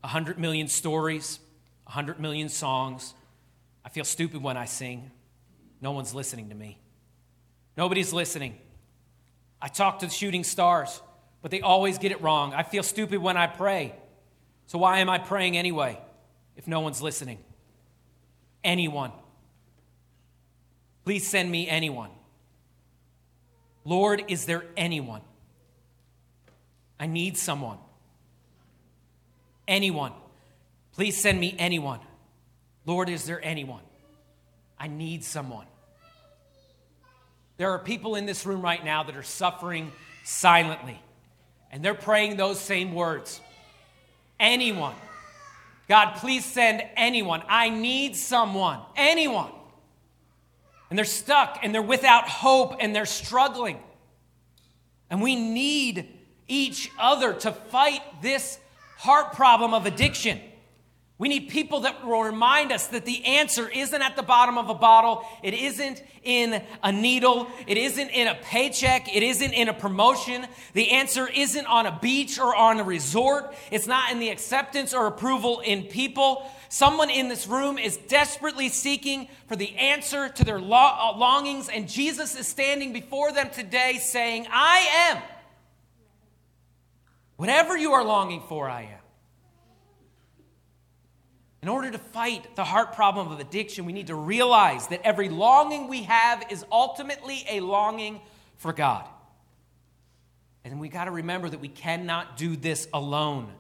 A 0.04 0.08
hundred 0.08 0.40
million 0.40 0.68
stories, 0.68 1.40
a 1.88 1.92
hundred 1.92 2.20
million 2.20 2.50
songs. 2.50 3.14
I 3.86 3.90
feel 3.90 4.04
stupid 4.04 4.42
when 4.42 4.58
I 4.58 4.66
sing. 4.66 5.12
No 5.82 5.92
one's 5.92 6.14
listening 6.14 6.50
to 6.50 6.56
me. 6.56 6.78
Nobody's 7.78 8.14
listening. 8.14 8.58
I 9.62 9.68
talk 9.68 10.00
to 10.00 10.08
the 10.08 10.12
shooting 10.12 10.44
stars, 10.44 11.02
but 11.42 11.52
they 11.52 11.62
always 11.62 11.98
get 11.98 12.12
it 12.12 12.22
wrong. 12.22 12.54
I 12.54 12.64
feel 12.64 12.84
stupid 12.84 13.20
when 13.20 13.38
I 13.38 13.48
pray. 13.48 13.96
So 14.68 14.80
why 14.80 15.00
am 15.00 15.10
I 15.10 15.18
praying 15.18 15.58
anyway 15.58 16.00
if 16.56 16.68
no 16.68 16.80
one's 16.80 17.02
listening? 17.02 17.40
Anyone. 18.64 19.12
Please 21.04 21.28
send 21.28 21.52
me 21.52 21.68
anyone. 21.68 22.12
Lord, 23.84 24.24
is 24.28 24.46
there 24.46 24.64
anyone? 24.78 25.22
I 27.00 27.08
need 27.08 27.38
someone. 27.38 27.80
Anyone. 29.72 30.12
Please 30.92 31.16
send 31.16 31.40
me 31.40 31.56
anyone. 31.58 32.02
Lord, 32.86 33.08
is 33.08 33.24
there 33.24 33.40
anyone? 33.42 33.84
I 34.78 34.90
need 34.90 35.24
someone. 35.24 35.66
There 37.56 37.72
are 37.72 37.80
people 37.80 38.16
in 38.16 38.26
this 38.26 38.46
room 38.46 38.62
right 38.62 38.84
now 38.84 39.04
that 39.04 39.16
are 39.16 39.24
suffering 39.24 39.94
silently, 40.26 41.02
and 41.72 41.82
they're 41.82 41.94
praying 41.94 42.36
those 42.36 42.60
same 42.60 42.94
words. 42.94 43.40
Anyone. 44.42 44.96
God, 45.88 46.16
please 46.16 46.44
send 46.44 46.84
anyone. 46.98 47.42
I 47.48 47.70
need 47.70 48.18
someone. 48.18 48.80
Anyone. 48.98 49.52
And 50.90 50.98
they're 50.98 51.06
stuck 51.06 51.60
and 51.64 51.74
they're 51.74 51.82
without 51.82 52.28
hope 52.28 52.76
and 52.82 52.94
they're 52.94 53.06
struggling. 53.06 53.80
And 55.10 55.22
we 55.22 55.38
need 55.38 56.10
each 56.50 56.92
other 57.00 57.34
to 57.34 57.54
fight 57.54 58.02
this 58.22 58.60
heart 59.02 59.34
problem 59.34 59.74
of 59.74 59.88
addiction. 59.88 60.40
We 61.18 61.28
need 61.28 61.50
people 61.50 61.80
that 61.82 62.06
will 62.06 62.22
remind 62.22 62.72
us 62.72 62.86
that 62.88 63.04
the 63.04 63.26
answer 63.26 63.68
isn't 63.68 64.00
at 64.00 64.16
the 64.16 64.22
bottom 64.22 64.60
of 64.60 64.70
a 64.70 64.76
bottle. 64.76 65.26
It 65.42 65.56
isn't 65.56 66.04
in 66.22 66.62
a 66.84 66.92
needle. 66.92 67.48
It 67.66 67.78
isn't 67.78 68.10
in 68.10 68.28
a 68.28 68.36
paycheck. 68.36 69.16
It 69.16 69.24
isn't 69.24 69.54
in 69.54 69.70
a 69.70 69.74
promotion. 69.74 70.46
The 70.74 70.92
answer 70.92 71.28
isn't 71.28 71.66
on 71.66 71.88
a 71.88 71.98
beach 72.00 72.38
or 72.40 72.56
on 72.56 72.80
a 72.80 72.84
resort. 72.84 73.56
It's 73.72 73.88
not 73.88 74.12
in 74.12 74.20
the 74.20 74.30
acceptance 74.30 74.94
or 74.94 75.08
approval 75.08 75.62
in 75.62 75.86
people. 75.86 76.48
Someone 76.70 77.10
in 77.10 77.28
this 77.28 77.48
room 77.48 77.80
is 77.80 77.98
desperately 77.98 78.70
seeking 78.70 79.30
for 79.48 79.56
the 79.56 79.76
answer 79.78 80.30
to 80.30 80.44
their 80.44 80.60
uh, 80.60 81.18
longings, 81.18 81.70
and 81.70 81.90
Jesus 81.90 82.36
is 82.36 82.46
standing 82.46 82.94
before 82.94 83.32
them 83.32 83.50
today 83.50 83.98
saying, 84.00 84.46
I 84.52 85.10
am. 85.10 85.24
Whatever 87.42 87.76
you 87.76 87.94
are 87.94 88.04
longing 88.04 88.44
for, 88.48 88.70
I 88.70 88.84
am. 88.84 89.00
In 91.64 91.70
order 91.70 91.90
to 91.90 91.98
fight 91.98 92.56
the 92.56 92.64
heart 92.64 92.94
problem 92.94 93.32
of 93.32 93.40
addiction, 93.40 93.86
we 93.86 93.94
need 93.94 94.08
to 94.08 94.16
realize 94.16 94.86
that 94.90 95.02
every 95.04 95.28
longing 95.28 95.88
we 95.88 96.04
have 96.04 96.46
is 96.52 96.64
ultimately 96.72 97.44
a 97.50 97.62
longing 97.62 98.22
for 98.58 98.74
God. 98.74 99.08
And 100.66 100.80
we 100.80 100.88
got 100.88 101.06
to 101.06 101.12
remember 101.12 101.50
that 101.50 101.60
we 101.60 101.68
cannot 101.68 102.38
do 102.38 102.56
this 102.56 102.88
alone. 102.94 103.52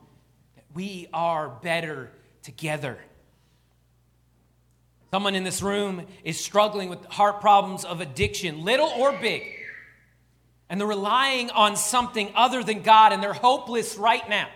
That 0.58 0.66
we 0.76 1.08
are 1.12 1.50
better 1.50 2.12
together. 2.44 3.00
Someone 5.10 5.34
in 5.34 5.44
this 5.44 5.64
room 5.64 6.06
is 6.24 6.40
struggling 6.40 6.88
with 6.88 7.04
heart 7.06 7.42
problems 7.42 7.84
of 7.84 8.00
addiction, 8.00 8.64
little 8.64 8.90
or 8.90 9.12
big. 9.12 9.42
And 10.72 10.80
they're 10.80 10.88
relying 10.88 11.50
on 11.50 11.76
something 11.76 12.32
other 12.34 12.64
than 12.64 12.82
God, 12.82 13.12
and 13.12 13.22
they're 13.22 13.34
hopeless 13.34 13.98
right 13.98 14.28
now. 14.30 14.48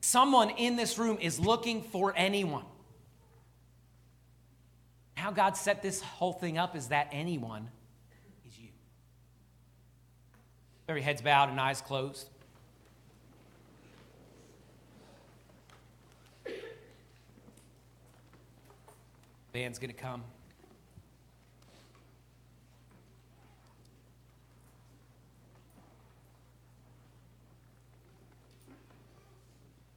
Someone 0.00 0.48
in 0.48 0.76
this 0.76 0.98
room 0.98 1.18
is 1.20 1.38
looking 1.38 1.82
for 1.82 2.14
anyone. 2.16 2.64
How 5.16 5.32
God 5.32 5.58
set 5.58 5.82
this 5.82 6.00
whole 6.00 6.32
thing 6.32 6.56
up 6.56 6.74
is 6.74 6.88
that 6.88 7.08
anyone 7.12 7.68
is 8.48 8.58
you. 8.58 8.70
Every 10.88 11.02
heads 11.02 11.20
bowed 11.20 11.50
and 11.50 11.60
eyes 11.60 11.82
closed. 11.82 12.30
Band's 19.52 19.78
going 19.78 19.92
to 19.92 19.96
come. 19.96 20.24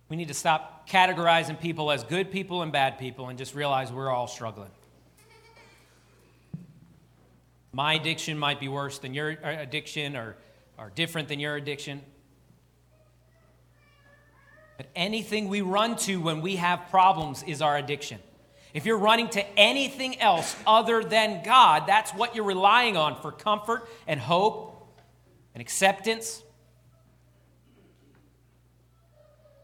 We 0.10 0.16
need 0.16 0.30
to 0.30 0.34
stop 0.34 0.90
categorizing 0.90 1.60
people 1.60 1.92
as 1.92 2.04
good 2.04 2.32
people 2.32 2.62
and 2.62 2.72
bad 2.72 2.98
people 2.98 3.28
and 3.28 3.38
just 3.38 3.54
realize 3.54 3.92
we're 3.92 4.10
all 4.10 4.28
struggling. 4.28 4.72
My 7.74 7.94
addiction 7.94 8.40
might 8.40 8.60
be 8.60 8.70
worse 8.70 9.00
than 9.00 9.14
your 9.14 9.32
uh, 9.32 9.62
addiction 9.62 10.16
or, 10.16 10.38
or 10.78 10.92
different 10.96 11.28
than 11.28 11.40
your 11.40 11.56
addiction. 11.56 12.02
But 14.78 14.88
anything 14.96 15.50
we 15.50 15.62
run 15.62 15.96
to 15.98 16.22
when 16.22 16.42
we 16.42 16.56
have 16.56 16.90
problems 16.90 17.44
is 17.44 17.62
our 17.62 17.78
addiction. 17.78 18.20
If 18.74 18.86
you're 18.86 18.98
running 18.98 19.30
to 19.30 19.60
anything 19.60 20.20
else 20.20 20.56
other 20.66 21.04
than 21.04 21.44
God, 21.44 21.84
that's 21.88 22.12
what 22.12 22.36
you're 22.36 22.46
relying 22.46 22.96
on 22.96 23.20
for 23.22 23.32
comfort 23.32 23.90
and 24.06 24.20
hope 24.20 24.88
and 25.54 25.62
acceptance. 25.62 26.44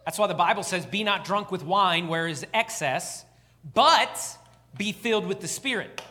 That's 0.06 0.20
why 0.20 0.28
the 0.28 0.34
Bible 0.34 0.64
says, 0.64 0.86
Be 0.86 1.04
not 1.04 1.26
drunk 1.26 1.52
with 1.52 1.64
wine, 1.64 2.08
where 2.08 2.28
is 2.28 2.46
excess, 2.54 3.26
but 3.74 4.38
be 4.78 4.92
filled 4.92 5.26
with 5.28 5.40
the 5.40 5.48
Spirit. 5.48 6.02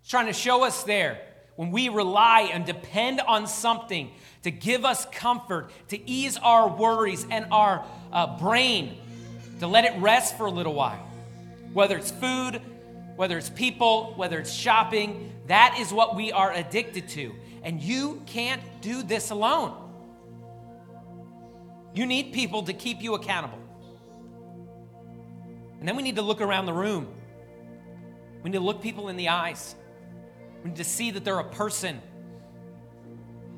It's 0.00 0.10
trying 0.10 0.26
to 0.26 0.32
show 0.32 0.64
us 0.64 0.84
there 0.84 1.20
when 1.56 1.72
we 1.72 1.88
rely 1.88 2.50
and 2.52 2.64
depend 2.64 3.20
on 3.20 3.46
something 3.46 4.10
to 4.42 4.50
give 4.50 4.84
us 4.84 5.06
comfort, 5.12 5.70
to 5.88 6.10
ease 6.10 6.38
our 6.38 6.68
worries 6.68 7.26
and 7.30 7.46
our 7.50 7.84
uh, 8.12 8.38
brain, 8.38 8.96
to 9.58 9.66
let 9.66 9.84
it 9.84 10.00
rest 10.00 10.38
for 10.38 10.46
a 10.46 10.50
little 10.50 10.72
while. 10.72 11.06
Whether 11.72 11.98
it's 11.98 12.10
food, 12.10 12.62
whether 13.16 13.36
it's 13.36 13.50
people, 13.50 14.14
whether 14.16 14.38
it's 14.38 14.52
shopping, 14.52 15.32
that 15.48 15.76
is 15.78 15.92
what 15.92 16.16
we 16.16 16.32
are 16.32 16.52
addicted 16.52 17.08
to. 17.10 17.34
And 17.62 17.82
you 17.82 18.22
can't 18.24 18.62
do 18.80 19.02
this 19.02 19.30
alone. 19.30 19.76
You 21.94 22.06
need 22.06 22.32
people 22.32 22.62
to 22.64 22.72
keep 22.72 23.02
you 23.02 23.14
accountable. 23.14 23.58
And 25.78 25.88
then 25.88 25.96
we 25.96 26.02
need 26.02 26.16
to 26.16 26.22
look 26.22 26.40
around 26.40 26.66
the 26.66 26.72
room. 26.72 27.08
We 28.42 28.50
need 28.50 28.58
to 28.58 28.64
look 28.64 28.82
people 28.82 29.08
in 29.08 29.16
the 29.16 29.28
eyes. 29.30 29.74
We 30.62 30.70
need 30.70 30.76
to 30.76 30.84
see 30.84 31.10
that 31.10 31.24
they're 31.24 31.38
a 31.38 31.44
person. 31.44 32.00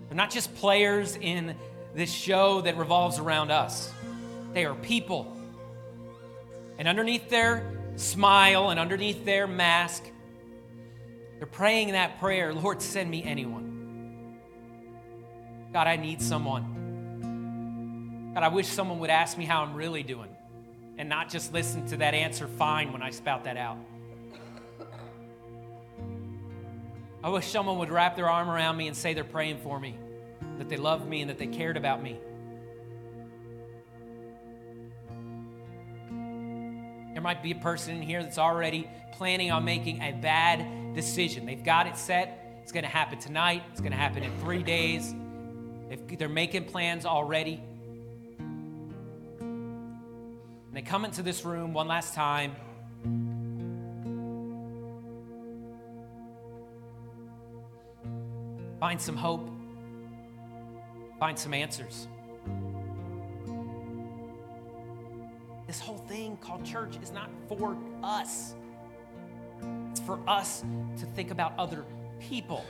They're 0.09 0.16
not 0.16 0.31
just 0.31 0.55
players 0.55 1.16
in 1.16 1.57
this 1.95 2.12
show 2.12 2.62
that 2.62 2.77
revolves 2.77 3.18
around 3.18 3.51
us, 3.51 3.92
they 4.53 4.64
are 4.64 4.75
people. 4.75 5.37
And 6.79 6.88
underneath 6.88 7.29
their 7.29 7.71
smile 7.97 8.71
and 8.71 8.81
underneath 8.81 9.25
their 9.25 9.47
mask, 9.47 10.05
they're 11.38 11.47
praying 11.47 11.92
that 11.92 12.18
prayer 12.18 12.55
Lord, 12.55 12.81
send 12.81 13.11
me 13.11 13.23
anyone. 13.25 14.38
God, 15.73 15.87
I 15.87 15.97
need 15.97 16.23
someone. 16.23 16.72
God, 18.35 18.42
I 18.45 18.49
wish 18.49 18.66
someone 18.66 18.99
would 19.01 19.11
ask 19.11 19.37
me 19.37 19.45
how 19.45 19.62
I'm 19.62 19.75
really 19.75 20.03
doing 20.03 20.35
and 20.97 21.09
not 21.09 21.29
just 21.29 21.53
listen 21.53 21.87
to 21.88 21.99
that 21.99 22.14
answer 22.14 22.47
fine 22.47 22.92
when 22.92 23.03
I 23.03 23.11
spout 23.11 23.45
that 23.45 23.59
out. 23.59 23.77
I 27.23 27.29
wish 27.29 27.47
someone 27.47 27.79
would 27.79 27.90
wrap 27.90 28.16
their 28.16 28.29
arm 28.29 28.49
around 28.49 28.77
me 28.77 28.88
and 28.88 28.97
say 28.97 29.14
they're 29.14 29.23
praying 29.23 29.59
for 29.59 29.79
me, 29.79 29.97
that 30.59 30.68
they 30.68 30.77
loved 30.77 31.07
me 31.07 31.21
and 31.21 31.31
that 31.31 31.38
they 31.38 31.47
cared 31.47 31.77
about 31.77 32.03
me. 32.03 32.18
There 37.12 37.23
might 37.23 37.42
be 37.42 37.53
a 37.53 37.57
person 37.57 37.97
in 37.97 38.03
here 38.03 38.23
that's 38.23 38.38
already 38.38 38.88
planning 39.12 39.53
on 39.53 39.64
making 39.64 40.01
a 40.03 40.12
bad 40.12 40.95
decision. 40.95 41.45
They've 41.45 41.62
got 41.62 41.87
it 41.87 41.99
set. 41.99 42.61
It's 42.62 42.73
going 42.73 42.85
to 42.85 42.90
happen 42.90 43.18
tonight. 43.18 43.62
It's 43.71 43.81
going 43.81 43.92
to 43.92 43.99
happen 43.99 44.23
in 44.23 44.37
three 44.40 44.62
days. 44.62 45.14
If 45.90 46.18
They're 46.18 46.29
making 46.31 46.64
plans 46.64 47.05
already. 47.05 47.62
And 50.73 50.79
they 50.79 50.89
come 50.89 51.05
into 51.05 51.23
this 51.23 51.45
room 51.45 51.75
one 51.75 51.87
last 51.87 52.15
time. 52.15 52.57
Find 58.81 58.99
some 58.99 59.15
hope, 59.15 59.51
find 61.21 61.39
some 61.39 61.53
answers. 61.53 62.09
This 65.67 65.79
whole 65.79 65.99
thing 65.99 66.39
called 66.39 66.65
church 66.65 66.97
is 67.03 67.13
not 67.13 67.29
for 67.49 67.77
us. 68.03 68.55
It's 69.91 70.01
for 70.01 70.21
us 70.27 70.65
to 70.97 71.05
think 71.05 71.31
about 71.31 71.53
other 71.59 71.85
people. 72.19 72.65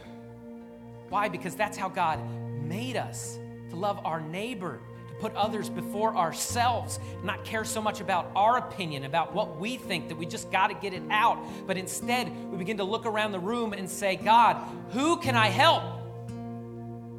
Why? 1.09 1.29
Because 1.29 1.55
that's 1.55 1.77
how 1.77 1.89
God 1.89 2.19
made 2.65 2.97
us 2.97 3.39
to 3.71 3.77
love 3.77 4.01
our 4.05 4.21
neighbor, 4.21 4.81
put 5.23 5.35
others 5.37 5.71
before 5.71 6.17
ourselves, 6.17 6.99
not 7.23 7.45
care 7.45 7.65
so 7.65 7.81
much 7.81 8.01
about 8.01 8.29
our 8.35 8.59
opinion, 8.59 9.05
about 9.05 9.33
what 9.33 9.57
we 9.57 9.77
think, 9.77 10.09
that 10.09 10.19
we 10.19 10.27
just 10.27 10.51
got 10.51 10.67
to 10.67 10.75
get 10.75 10.93
it 10.93 11.03
out. 11.11 11.39
But 11.65 11.77
instead, 11.77 12.29
we 12.51 12.59
begin 12.59 12.79
to 12.79 12.85
look 12.85 13.07
around 13.07 13.31
the 13.31 13.39
room 13.39 13.73
and 13.73 13.89
say, 13.89 14.17
God, 14.17 14.57
who 14.91 15.19
can 15.19 15.37
I 15.37 15.47
help? 15.47 15.85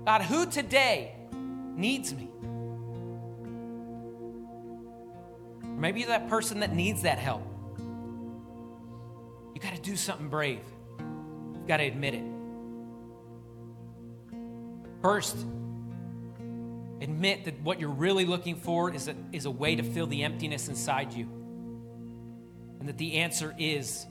God, 0.06 0.22
who 0.24 0.46
today 0.46 1.16
needs 1.78 2.13
me? 2.13 2.30
Maybe 5.63 6.02
you're 6.02 6.10
that 6.10 6.28
person 6.28 6.60
that 6.60 6.76
needs 6.76 7.04
that 7.04 7.20
help. 7.20 7.48
You 9.56 9.62
got 9.62 9.76
to 9.76 9.82
do 9.82 9.96
something 9.96 10.28
brave. 10.28 10.60
You've 11.00 11.68
got 11.68 11.78
to 11.78 11.86
admit 11.86 12.16
it. 12.16 12.24
First, 15.02 15.38
admit 17.04 17.46
that 17.46 17.62
what 17.62 17.80
you're 17.80 17.89
really 17.89 18.26
looking 18.26 18.56
for 18.56 18.92
is 18.94 19.08
a, 19.10 19.16
is 19.32 19.46
a 19.46 19.52
way 19.52 19.76
to 19.76 19.84
fill 19.84 20.08
the 20.08 20.24
emptiness 20.24 20.70
inside 20.70 21.13
you. 21.13 21.28
And 22.80 22.88
that 22.88 22.98
the 22.98 23.16
answer 23.16 23.54
is 23.58 24.06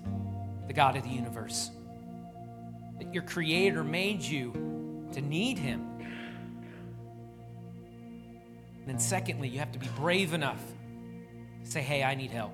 the 0.67 0.73
God 0.73 0.97
of 0.97 1.03
the 1.03 1.09
universe. 1.09 1.71
That 2.99 3.13
your 3.13 3.23
Creator 3.23 3.83
made 3.83 4.23
you 4.23 5.09
to 5.13 5.21
need 5.21 5.59
Him. 5.59 5.89
And 8.81 8.89
then, 8.89 8.99
secondly, 8.99 9.49
you 9.49 9.59
have 9.59 9.73
to 9.73 9.79
be 9.79 9.89
brave 9.97 10.35
enough 10.35 10.63
to 11.65 11.71
say, 11.71 11.81
hey, 11.81 12.03
I 12.03 12.15
need 12.15 12.31
help. 12.31 12.53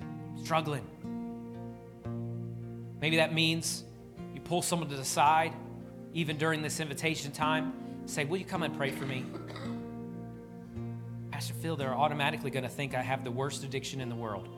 I'm 0.00 0.44
struggling. 0.44 0.84
Maybe 3.00 3.16
that 3.16 3.32
means 3.32 3.84
you 4.34 4.40
pull 4.40 4.60
someone 4.62 4.88
to 4.90 4.96
the 4.96 5.04
side, 5.04 5.52
even 6.12 6.36
during 6.36 6.62
this 6.62 6.80
invitation 6.80 7.32
time, 7.32 7.72
say, 8.06 8.24
Will 8.24 8.38
you 8.38 8.44
come 8.44 8.62
and 8.62 8.76
pray 8.76 8.90
for 8.90 9.04
me? 9.04 9.24
Pastor 11.30 11.54
Phil, 11.54 11.76
they're 11.76 11.94
automatically 11.94 12.50
going 12.50 12.62
to 12.62 12.68
think 12.68 12.94
I 12.94 13.02
have 13.02 13.24
the 13.24 13.30
worst 13.30 13.62
addiction 13.62 14.00
in 14.00 14.08
the 14.08 14.14
world. 14.14 14.48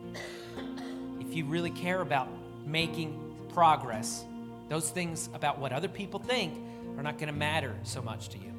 If 1.21 1.35
you 1.35 1.45
really 1.45 1.71
care 1.71 2.01
about 2.01 2.29
making 2.65 3.37
progress, 3.53 4.25
those 4.69 4.91
things 4.91 5.29
about 5.35 5.59
what 5.59 5.73
other 5.73 5.89
people 5.89 6.21
think 6.21 6.55
are 6.97 7.03
not 7.03 7.19
going 7.19 7.33
to 7.33 7.39
matter 7.39 7.75
so 7.83 8.01
much 8.01 8.29
to 8.31 8.39
you. 8.39 8.53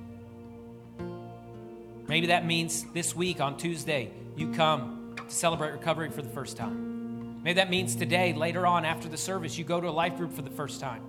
Maybe 2.07 2.27
that 2.27 2.45
means 2.45 2.85
this 2.93 3.15
week 3.15 3.39
on 3.39 3.55
Tuesday, 3.55 4.11
you 4.35 4.51
come 4.53 5.13
to 5.15 5.33
celebrate 5.33 5.71
recovery 5.71 6.09
for 6.09 6.21
the 6.21 6.29
first 6.29 6.57
time. 6.57 7.41
Maybe 7.43 7.55
that 7.55 7.69
means 7.69 7.95
today, 7.95 8.33
later 8.33 8.65
on 8.65 8.83
after 8.83 9.07
the 9.07 9.17
service, 9.17 9.57
you 9.57 9.63
go 9.63 9.79
to 9.79 9.87
a 9.87 9.91
life 9.91 10.17
group 10.17 10.33
for 10.33 10.41
the 10.41 10.49
first 10.49 10.81
time. 10.81 11.03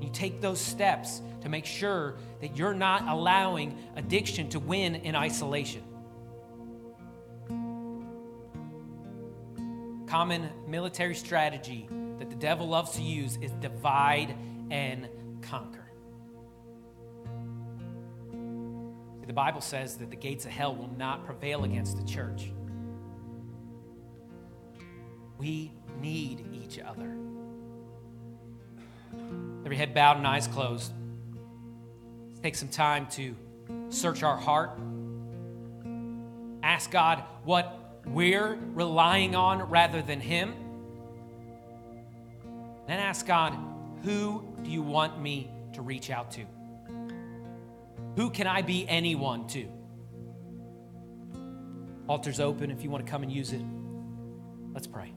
You 0.00 0.08
take 0.12 0.40
those 0.40 0.60
steps 0.60 1.20
to 1.40 1.48
make 1.48 1.64
sure 1.66 2.16
that 2.40 2.56
you're 2.56 2.74
not 2.74 3.06
allowing 3.08 3.78
addiction 3.96 4.48
to 4.50 4.58
win 4.58 4.96
in 4.96 5.14
isolation. 5.14 5.82
Common 10.06 10.48
military 10.66 11.14
strategy 11.14 11.88
that 12.18 12.30
the 12.30 12.36
devil 12.36 12.66
loves 12.66 12.92
to 12.92 13.02
use 13.02 13.36
is 13.42 13.52
divide 13.52 14.34
and 14.70 15.08
conquer. 15.42 15.78
The 19.26 19.34
Bible 19.34 19.60
says 19.60 19.98
that 19.98 20.08
the 20.08 20.16
gates 20.16 20.46
of 20.46 20.52
hell 20.52 20.74
will 20.74 20.90
not 20.96 21.26
prevail 21.26 21.64
against 21.64 21.98
the 21.98 22.04
church. 22.04 22.50
We 25.36 25.72
need 26.00 26.46
each 26.50 26.78
other. 26.78 27.14
Every 29.66 29.76
head 29.76 29.92
bowed 29.92 30.16
and 30.16 30.26
eyes 30.26 30.48
closed. 30.48 30.92
Take 32.42 32.54
some 32.54 32.68
time 32.68 33.06
to 33.10 33.34
search 33.88 34.22
our 34.22 34.36
heart. 34.36 34.78
Ask 36.62 36.90
God 36.90 37.24
what 37.44 38.00
we're 38.06 38.58
relying 38.74 39.34
on 39.34 39.62
rather 39.62 40.02
than 40.02 40.20
Him. 40.20 40.54
Then 42.86 42.98
ask 42.98 43.26
God, 43.26 43.54
who 44.04 44.44
do 44.62 44.70
you 44.70 44.82
want 44.82 45.20
me 45.20 45.50
to 45.74 45.82
reach 45.82 46.10
out 46.10 46.30
to? 46.32 46.42
Who 48.16 48.30
can 48.30 48.46
I 48.46 48.62
be 48.62 48.88
anyone 48.88 49.46
to? 49.48 49.68
Altar's 52.08 52.40
open 52.40 52.70
if 52.70 52.82
you 52.82 52.90
want 52.90 53.04
to 53.04 53.10
come 53.10 53.22
and 53.22 53.30
use 53.30 53.52
it. 53.52 53.62
Let's 54.72 54.86
pray. 54.86 55.12